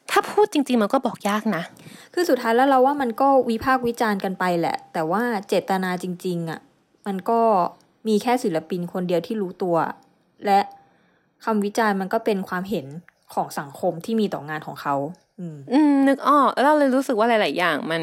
[0.09, 1.63] ถ้าพูดจริง ๆ มันก็บอกยากนะ
[2.13, 6.59] คือสุดท้ายแล้วเราว่ามันก็วิพากษ์วิจารณ์กันไปแหละ แต่ว่าเจตนาจริง ๆอะ
[7.05, 7.41] มันก็
[8.07, 9.77] มีแค่ศิลปินคนเดียวที่รู้ตัว
[10.45, 10.59] และ
[11.45, 12.85] คำวิจารณ์มันก็เป็นความเห็น
[13.33, 14.95] ของสังคมที่มีต่องานของเขา
[15.39, 18.01] อืมอืมนึกออกแล้วเราเลยรู้สึกว่าหลาย ๆ อย่างมัน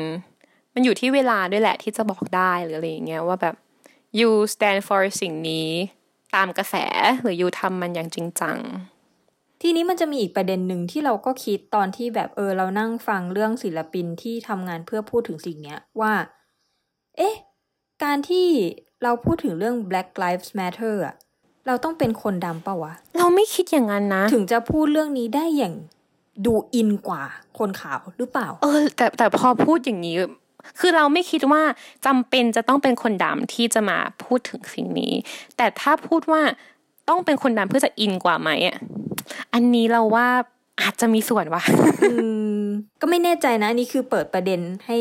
[0.75, 3.55] มันอยู่ที่เวลาด้วยแหละที่จะบอกได้หรืออะไรอย่างเงี้ยว่าแบบ
[4.19, 5.69] you stand for สิ่งนี้
[6.35, 6.75] ตามกระแส
[7.21, 8.59] หรือ you ทำมันอย่างจริงจัง
[9.63, 16.13] ทีนี้มันจะมีอีกประเด็นหนึ่งที่เราก็คิดตอนที่แบบเออเรานั่งฟังเรื่องศิลปินที่ทำงานเพื่อพูดถึงสิ่งเนี้ยว่า
[17.17, 17.35] เอ๊ะ
[18.03, 18.47] การที่
[19.03, 21.15] เราพูดถึงเรื่อง Black Lives Matter อะ
[21.67, 25.75] เราต้องเป็นคนดำเปล่าวะ เราไม่คิดอย่างนั้นนะ ถึงจะพูดเรื่องนี้ได้อย่าง
[26.47, 27.23] ดูอินกว่า
[27.59, 30.17] คนขาวหรือเปล่า เออ แต่แต่พอพูดอย่างนี้
[30.81, 31.63] คือเราไม่คิดว่า
[32.07, 35.15] จำเป็นจะต้องเป็นคนดำที่จะมาพูดถึงสิ่งนี้
[35.57, 36.43] แต่ถ้าพูดว่า
[37.11, 38.77] ต้องเป็นคนดำเพื่อจะอินกว่าไหมอะ
[39.55, 40.27] อันนี้เราว่า
[40.81, 41.63] อาจจะมีส่วนว่ะ
[42.11, 42.15] อื
[42.61, 42.63] ม
[43.01, 44.99] ก็ไม่แน่ใจนะอันนี่คือเปิดประเด็นให้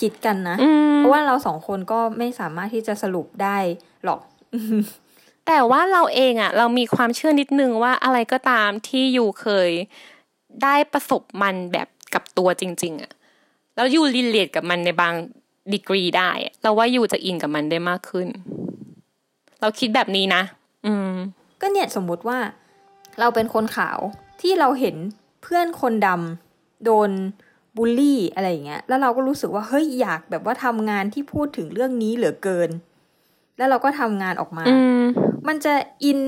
[0.00, 3.58] คิดกันนะอืมเพราะว่าเราสองคนก็ไม่สามารถที่จะสรุปได้
[4.04, 4.20] หรอก
[5.46, 9.70] แต่ว่าเราเองอะเรามีความเชื่อนิดนึงว่าอะไรก็ตามที่ยูเคย
[10.62, 13.12] ได้ประสบมันแบบกับตัวจริง ๆอะ
[13.76, 15.14] แล้ว you relate กับมันในบาง
[15.72, 18.28] ดีกรีได้อะเราว่า you จะอินกับมันได้มากขึ้น
[19.60, 20.42] เราคิดแบบนี้นะ
[20.86, 21.12] อืม
[21.60, 22.38] ก็เนี่ยสมมุติว่า
[23.20, 23.98] เราเป็นคนขาว
[24.40, 24.96] ที่เราเห็น
[25.42, 27.10] เพื่อนคนดำโดน
[27.76, 32.70] บูลลี่อะไรอย่างเงี้ย แล้วเราก็รู้สึกว่าเฮ้ยอยากแบบว่าทำงานที่พูดถึงเรื่องนี้เหลือเกิน
[33.56, 35.02] แล้วเราก็ทำงานออกมาอืม
[35.48, 36.18] มันจะอิน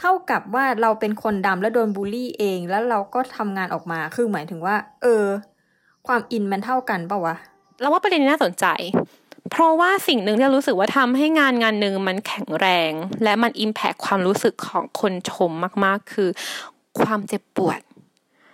[0.00, 5.24] เท่ากับว่าเราเป็นคนดำแล้วโดนบูลลี่เอง แล้วเราก็ทำงานออกมา คือหมายถึงว่า เออ
[6.06, 7.36] ความอินมันเท่ากันปะวะ
[7.80, 8.66] เราว่าประเด็นนี้น่าสนใจ
[9.50, 12.92] เพราะว่าสิ่งหนึ่งที่เรารู้สึกว่าทำให้งานงานหนึ่งมันแข็งแรง
[13.24, 15.50] และมันอิมแพคความรู้สึกของคนชม
[15.84, 16.28] มากๆ คือ
[17.00, 17.80] ความเจ็บปวด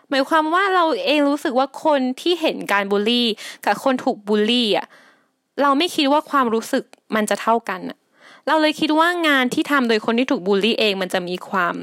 [0.09, 3.26] หมายความว่าเราเองรู้สึกว่าคนที่เห็นการบูลลี่
[3.66, 4.87] กับคนถูกบูลลี่อะ
[5.62, 7.98] เราไม่คิดว่าความรู้สึกมันจะเท่ากันอะ
[8.48, 11.74] เราเลยคิดว่างานที่ทำโดยคนที่ถูกบูลลี่เองมันจะมีความ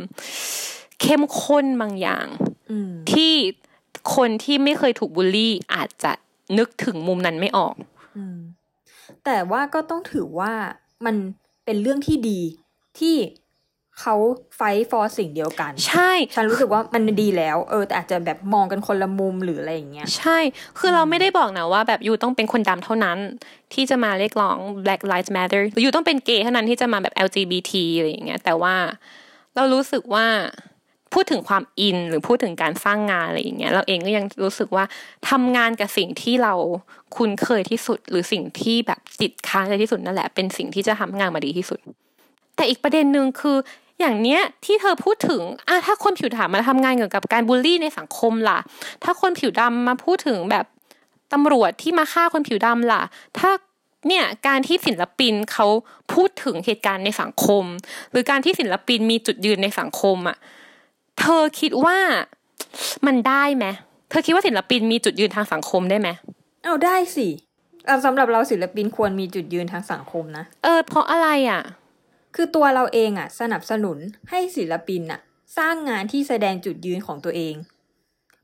[1.02, 2.26] เข้มข้นบางอย่าง
[2.72, 3.34] อืมที่
[4.16, 6.12] คนที่ไม่เคยถูกบูลลี่อาจจะ
[6.58, 7.76] นึกถึงมุมนั้นไม่ออก
[8.18, 8.38] อืม
[9.30, 10.54] แต่ว่าก็ต้องถือว่า
[11.06, 11.16] มัน
[11.66, 12.40] เป็นเรื่องที่ดี
[13.00, 13.16] ที่
[14.00, 14.16] เขา
[14.56, 14.62] ไฟ
[14.92, 20.38] ฟอร์สิ่งเดียวกัน ใช่ ฉันรู้สึกว่ามันดีแล้ว เออแต่อาจจะแบบมองกันคนละมุมหรืออะไรอย่างเงี้ย ใช่
[20.80, 23.18] คือเราไม่ได้บอกนะว่าแบบยูต้องเป็นคนดำเท่านั้น
[23.74, 28.76] ที่จะมาเรียกร้อง Black Lives Matter หรือยูต้องเป็นเกย์เท่านั้นที่จะมาแบบ LGBT อะไรอย่างเงี้ย แต่ว่า
[29.56, 30.26] เรารู้สึกว่า
[31.14, 34.86] พูดถึงความอินหรือพูดถึงการสร้างงานอะไรอย่างเงี้ยเราเองก็ยังรู้สึกว่า
[35.30, 36.54] ทำงานกับสิ่งที่เรา
[37.16, 41.80] คุ้นเคยที่สุด หรือสิ่งที่แบบติดค้างใจที่สุดนั่นแหละเป็นสิ่งที่จะทำงานมาดีที่สุด
[42.56, 43.58] แต่อีกประเด็นหนึ่งคือ
[44.00, 48.60] อย่างเนี้ยที่เธอพูดถึงอะถ้าคนผิวดำมาทำงานเกี่ยวกับการบูลลี่ในสังคมล่ะ
[49.04, 50.66] ถ้าคนผิวดำมาพูดถึงแบบ
[51.34, 53.02] ตำรวจที่มาฆ่าคนผิวดำล่ะ
[53.40, 53.52] ถ้า
[54.08, 55.68] เนี่ยการที่ศิลปินเขา
[56.14, 57.64] พูดถึงเหตุการณ์ในสังคม
[58.12, 60.38] หรือการที่ศิลปินมีจุดยืนในสังคมอะ
[61.20, 61.98] เธอคิดว่า
[63.06, 63.66] มันได้ไหม
[64.10, 66.10] เธอคิดว่าศิลปินมีจุดยืนทางสังคมได้ไหม
[66.64, 67.28] เอาได้สิ
[67.86, 71.62] เอาสำหรับเราศิลปินควรมีจุดยืนทางสังคมนะ เออ เพราะอะไรอะ
[72.36, 73.98] คือตัวเราเองอะสนับสนุน
[74.30, 75.20] ให้ศิลปินอะ
[75.58, 77.56] สร้างงานที่แสดงจุดยืนของตัวเอง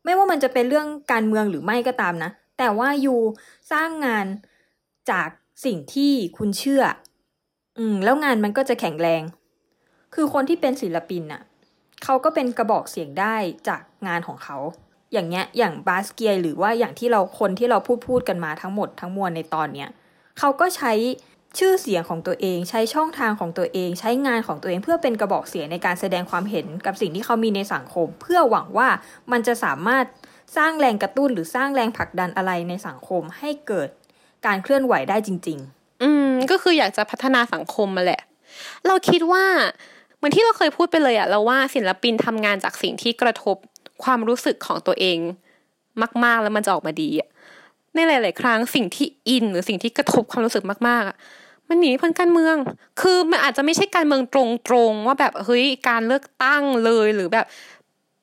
[0.03, 3.15] ไม่ว่ามันจะเป็นเรื่องการเมืองหรือไม่ก็ตามนะ แต่ว่ายู
[3.71, 4.25] สร้างงาน
[5.11, 5.29] จาก
[5.65, 6.83] สิ่งที่คุณเชื่อ
[7.77, 9.21] อืม แล้วงานมันก็จะแข็งแรง
[10.13, 11.41] คือคนที่เป็นศิลปินอะ
[12.06, 13.36] เขาก็เป็นกระบอกเสียงได้
[13.68, 14.58] จากงานของเขา
[15.13, 19.89] อย่างเงี้ยอย่างบาสเกียหรือว่าอย่างที่เราคนที่เราพูดพูดกันมาทั้งหมดทั้งมวลในตอนเนี้ย
[20.39, 20.94] เขาก็ใช้
[21.60, 28.89] ชื่อเสียงของตัวเอง ใช้ช่องทางของตัวเอง ใช้งานของตัวเองเพื่อเป็นกระบอกเสียงในการแสดงความเห็นกับสิ่งที่เขามีในสังคม เพื่อหวังว่า
[29.32, 30.06] มันจะสามารถ
[30.58, 33.89] สร้างแรงกระตุ้นหรือสร้างแรงผลักดันอะไรในสังคมให้เกิด
[34.46, 35.60] การเคลื่อนไหวได้จริง
[36.04, 38.22] อืมก็คืออยากจะพัฒนาสังคมมาแหละ
[38.88, 39.46] เราคิดว่า
[40.25, 43.55] มือนที่เราเคยพูดไปเลยอะเราว่าศิลปินทำงานจากสิ่งที่กระทบ
[44.03, 45.17] ความรู้สึกของตัวเอง
[46.23, 47.29] มากๆแล้วมันจะออกมาดีอะ
[47.95, 51.15] ในหลาย ๆ ครั้งสิ่งที่อินหรือสิ่งที่กระทบความรู้สึกมากๆอะ
[51.69, 52.55] มันหนีไม่พ้นการเมือง
[53.01, 57.45] คือมันอาจจะไม่ใช่การเมืองตรงๆว่าแบบเฮ้ยการเลือกตั้งเลยหรือแบบ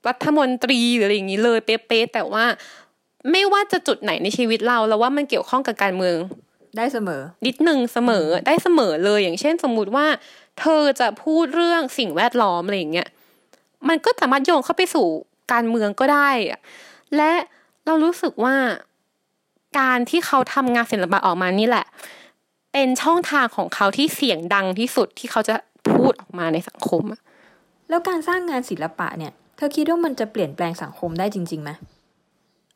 [0.09, 2.45] รัฐมนตรีหรืออะไรอย่างนี้เลยเป๊ะๆแต่ว่า
[3.31, 10.07] ไม่ว่าจะจุดไหนในชีวิตเราเราว่ามันเกี่ยวข้องกับการเมืองๆได้เสมอนิดหนึ่งเสมอได้เสมอเลยอย่างเช่น สมมุติว่า
[10.61, 13.09] เธอจะพูดเรื่องสิ่งแวดล้อมอะไรอย่างเงี้ย
[13.89, 15.07] มันก็สามารถโยงเข้าไปสู่
[15.53, 16.61] การเมืองก็ได้อะ
[17.17, 17.33] และ
[17.87, 18.57] เรารู้สึกว่า
[19.79, 21.87] การที่เขาทำงานศิลปะออกมานี่แหละ
[22.73, 25.55] เป็นช่องทางของเขาที่เสียงดังที่สุดที่เขาจะ
[25.91, 27.21] พูดออกมาในสังคมอะ
[27.89, 31.71] แล้วการสร้างงานศิลปะเนี่ย เธอคิดว่ามันจะเปลี่ยนแปลงสังคมได้จริงๆไหม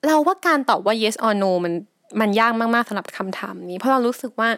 [0.07, 1.75] เราว่าการตอบว่า yes or no มัน
[2.21, 4.49] มันยากมากๆสำหรับคำถามนี้ เพราะเรารู้สึกว่า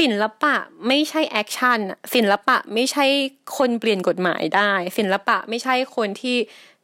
[0.00, 0.54] ศิลปะ
[0.88, 3.04] ไม่ใช่แอคชั่นอะศิลปะไม่ใช่
[3.56, 6.36] คนเปลี่ยนกฎหมายได้ ศิลปะไม่ใช่คนที่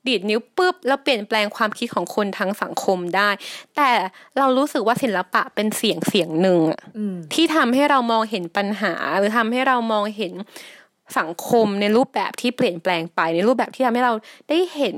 [0.06, 3.28] ดีดนิ้วปุ๊บแล้วเปลี่ยนแปลงความคิดของคนทั้งสังคมได้
[3.76, 3.90] แต่
[4.38, 10.32] เรารู้สึกว่าศิลปะเป็นเสียงเสียงหนึ่งอะอืมที่ทำให้เรามองเห็นปัญหา หรือทำให้เรามองเห็น
[11.18, 14.14] สังคมในรูปแบบที่เปลี่ยนแปลงไปในรูปแบบที่ทำให้เรา
[14.48, 14.96] ได้เห็น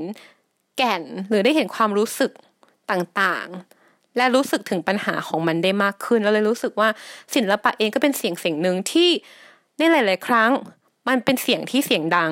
[0.76, 2.32] แก่นหรือได้เห็นความรู้สึก
[2.90, 3.81] ต่างๆ
[4.16, 6.88] และรู้สึกถึงปัญหาของมันได้มากขึ้น แล้วเลยรู้สึกว่า
[7.34, 9.10] ศิลปะเองก็เป็นเสียงเสียงหนึ่งที่
[9.78, 10.50] ในหลาย ๆ ครั้ง
[11.08, 12.30] มันเป็นเสียงที่เสียงดัง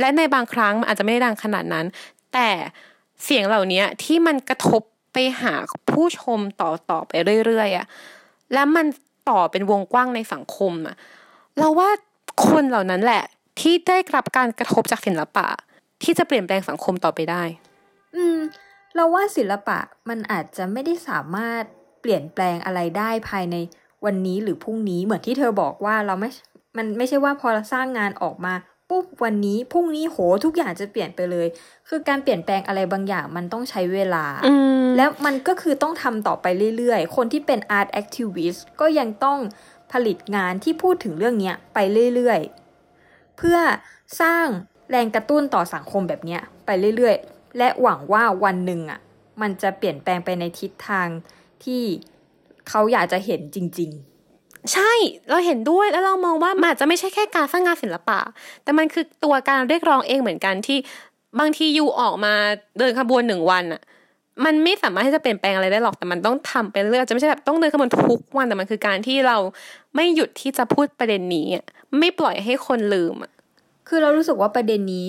[0.00, 1.86] และในบางครั้งมันอาจจะไม่ได้ดังขนาดนั้น
[2.32, 2.48] แต่
[3.24, 5.54] เสียงเหล่านี้ที่มันกระทบไปหา
[5.90, 7.12] ผู้ชมต่อต่อไป
[7.46, 7.86] เรื่อยๆอะ
[8.54, 8.86] แล้วมัน
[9.28, 10.96] ต่อเป็นวงกว้างในสังคมอะ
[11.58, 11.88] เราว่า
[12.48, 13.24] คนเหล่านั้นแหละ
[13.60, 15.46] ที่ได้รับการกระทบจากศิลปะ
[16.02, 17.42] ที่จะเปลี่ยนแปลงสังคมต่อไปได้
[18.16, 18.38] อืม
[18.94, 21.62] เราว่าศิลปะมันอาจจะไม่ได้สามารถ
[22.00, 23.56] เปลี่ยนแปลงอะไรได้ภายใน
[24.04, 26.30] วันนี้หรือพรุ่งนี้เหมือนที่เธอบอกว่าเราไม่
[26.76, 28.54] มันไม่ใช่ว่าพอเราสร้างงานออกมา
[28.88, 31.46] ปุ๊บวันนี้พรุ่งนี้โหทุกอย่างจะเปลี่ยนไปเลย
[31.88, 39.38] คือการเปลี่ยนแปลงอะไรบางอย่างมันต้องใช้เวลาอืมแล้วมันก็คือต้องทำต่อไปเรื่อยๆ คนที่เป็น art activist ก็ยังต้อง
[39.92, 41.78] ผลิตงานที่พูดถึงเรื่องเนี้ยไป
[42.14, 43.58] เรื่อยๆ เพื่อ
[44.20, 44.46] สร้าง
[44.90, 49.00] แรงกระตุ้นต่อสังคมแบบเนี้ยไปเรื่อยๆ และหวังว่าวันหนึ่งอะ
[49.40, 51.08] มันจะเปลี่ยนแปลงไปในทิศทาง
[51.64, 51.82] ที่
[52.68, 53.92] เขาอยากจะเห็นจริง
[54.72, 54.92] ใช่
[55.30, 58.18] เราเห็นด้วยแล้วเรามองว่ามันอาจจะไม่ใช่แค่การสร้างงานศิลปะ
[58.62, 60.78] แต่มันคือตัวการเรียกร้องเองเหมือนกันที่
[61.40, 62.34] บางทียูออกมา
[62.78, 63.82] เดินขบวนหนึ่งวันอะ
[64.44, 69.36] มันไม่สามารถที่จะเปลี่ยนแปลงอะไรได้หรอกแต่มันต้องทำไปเรื่อยจะไม่ใช่แบบต้องเดินขบวนทุกวันแต่มันคือการที่เรา
[69.94, 71.64] ไม่หยุดที่จะพูดประเด็นนี้อะ
[71.98, 75.06] ไม่ปล่อยให้คนลืมอะๆคือเรารู้สึกว่าประเด็นนี้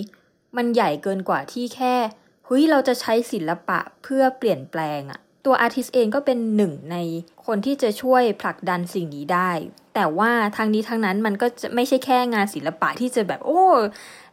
[0.57, 6.97] มันใหญ่เกินกว่าที่แค่เฮ้ยเราจะใช้ศิลปะเพื่อเปลี่ยนแปลงอะตัวอาร์ติสเองก็เป็นหนึ่งใน
[7.45, 9.51] คนที่จะช่วยผลักดันสิ่งนี้ได้
[9.95, 13.63] แต่ว่าทางนี้ทางนั้นมันก็จะไม่ใช่แค่งานศิลปะที่จะแบบโอ้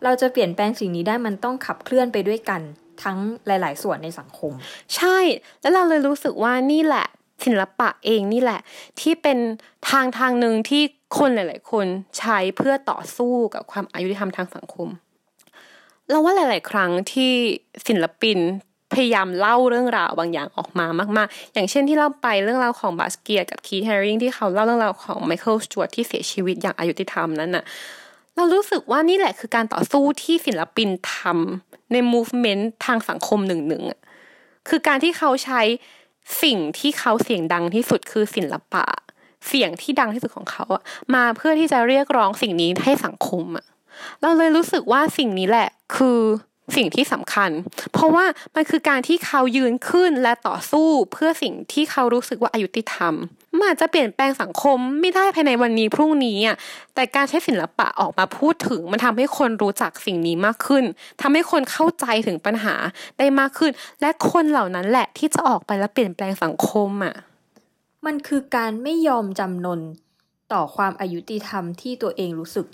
[0.05, 2.61] เราจะเปลี่ยนแปลงสิ่งนี้ได้มันต้องขับเคลื่อนไปด้วยกัน
[3.03, 4.53] ทั้งหลาย ๆ ส่วนในสังคม
[4.97, 5.19] ใช่
[5.61, 7.07] แล้วเราเลยรู้สึกว่านี่แหละ
[7.45, 8.61] ศิลปะเองนี่แหละ
[9.01, 9.39] ที่เป็น
[9.91, 10.83] ทางทางหนึ่งที่
[11.19, 11.87] คนหลาย ๆ คน
[12.19, 14.89] ใช้เพื่อต่อสู้กับความอายุติธรรมทางสังคม
[16.11, 17.33] เราว่าหลาย ๆ ครั้งที่
[17.89, 18.39] ศิลปิน
[18.95, 27.65] พยายามเล่าเรื่องราวบางอย่างออกมามาก ๆ อย่างเช่นที่เล่าไปเรื่องราวของบาสเกียกับคีแฮริงที่เขาเล่าเรื่องราวของไมเคิลสจวตที่เสียชีวิตอย่างอายุติธรรมนั้นน่ะ
[28.37, 33.85] เรารู้สึกว่านี่แหละคือการต่อสู้ที่ศิลปินทำใน movement ทางสังคมหนึ่งหนึ่ง
[34.69, 35.61] คือการที่เขาใช้
[36.43, 38.85] สิ่งที่เขาเสียงดังที่สุดคือศิลปะ
[39.49, 40.83] เสียงที่ดังที่สุดของเขาอะ
[41.15, 43.67] มาเพื่อที่จะเรียกร้องสิ่งนี้ให้สังคมอะ
[44.23, 46.21] เราเลยรู้สึกว่าสิ่งนี้แหละคือ
[46.77, 47.51] สิ่งที่สำคัญ
[47.93, 53.15] เพราะว่ามันคือการที่เขายืนขึ้นและต่อสู้เพื่อสิ่งที่เขารู้สึกว่าอายุติธรรม
[53.59, 56.57] มันอาจจะเปลี่ยนแปลงสังคมไม่ได้ภายในวันนี้พรุ่งนี้อะ
[56.95, 60.85] แต่การใช้ศิลปะออกมาพูดถึง มันทำให้คนรู้จักสิ่งนี้มากขึ้น
[61.23, 62.75] ทำให้คนเข้าใจถึงปัญหา
[63.19, 67.15] ได้มากขึ้น และคนเหล่านั้นแหละที่จะออกไปและเปลี่ยนแปลงสังคมอะ
[68.07, 69.81] มันคือการไม่ยอมจำนน
[70.53, 72.67] ต่อความอายุติธรรมที่ตัวเองรู้สึก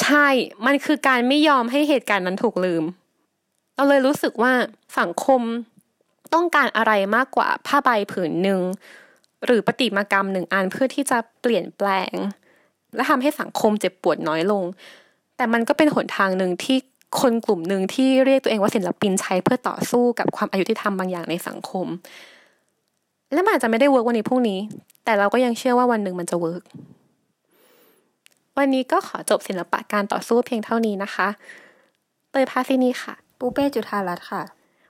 [0.00, 0.26] ใช่
[0.66, 2.84] มันคือการไม่ยอมให้เหตุการณ์นั้นถูกลืม
[3.74, 4.52] เราเลยรู้สึกว่า
[4.98, 5.42] สังคม
[6.34, 8.60] ต้องการอะไรมากกว่าผ้าใบผืนหนึ่ง
[9.44, 12.12] หรือปฏิมากรรมหนึ่งอันเพื่อที่จะเปลี่ยนแปลง
[12.94, 14.64] และทำให้สังคมเจ็บปวดน้อยลง
[15.36, 16.78] แต่มันก็เป็นหนทางหนึ่งที่
[17.20, 21.86] คนกลุ่มหนึ่งที่เรียกตัวเองว่าศิลปินใช้เพื่อต่อสู้กับความอยุติธรรมบางอย่างในสังคม
[23.32, 24.58] และมันอาจจะไม่ได้ work วันนี้พรุ่งนี้
[25.04, 26.62] แต่เราก็ยังเชื่อว่าวันหนึ่งมันจะ work
[28.58, 31.28] วันนี้ก็ขอจบศิลปะการต่อสู้เพียงเท่านี้นะคะ
[32.30, 34.42] เตยพาซินีค่ะ ปูเป้จุธารัตน์ค่ะ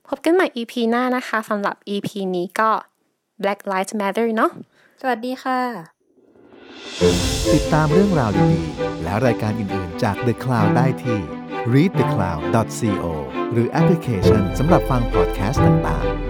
[0.09, 2.71] พบกันใหม่ EP หน้านะคะสำหรับ EP นี้ก็
[3.43, 4.51] Black Lives Matter เนาะ
[5.01, 5.61] สวัสดีค่ะ
[7.55, 11.19] ติดตามเรื่องราวดีๆ และรายการอื่นๆ จาก The Cloud ได้ที่
[11.73, 13.05] readthecloud.co
[13.53, 16.28] หรือแอปพลิเคชันสำหรับฟังพอดแคสต์ต่างๆ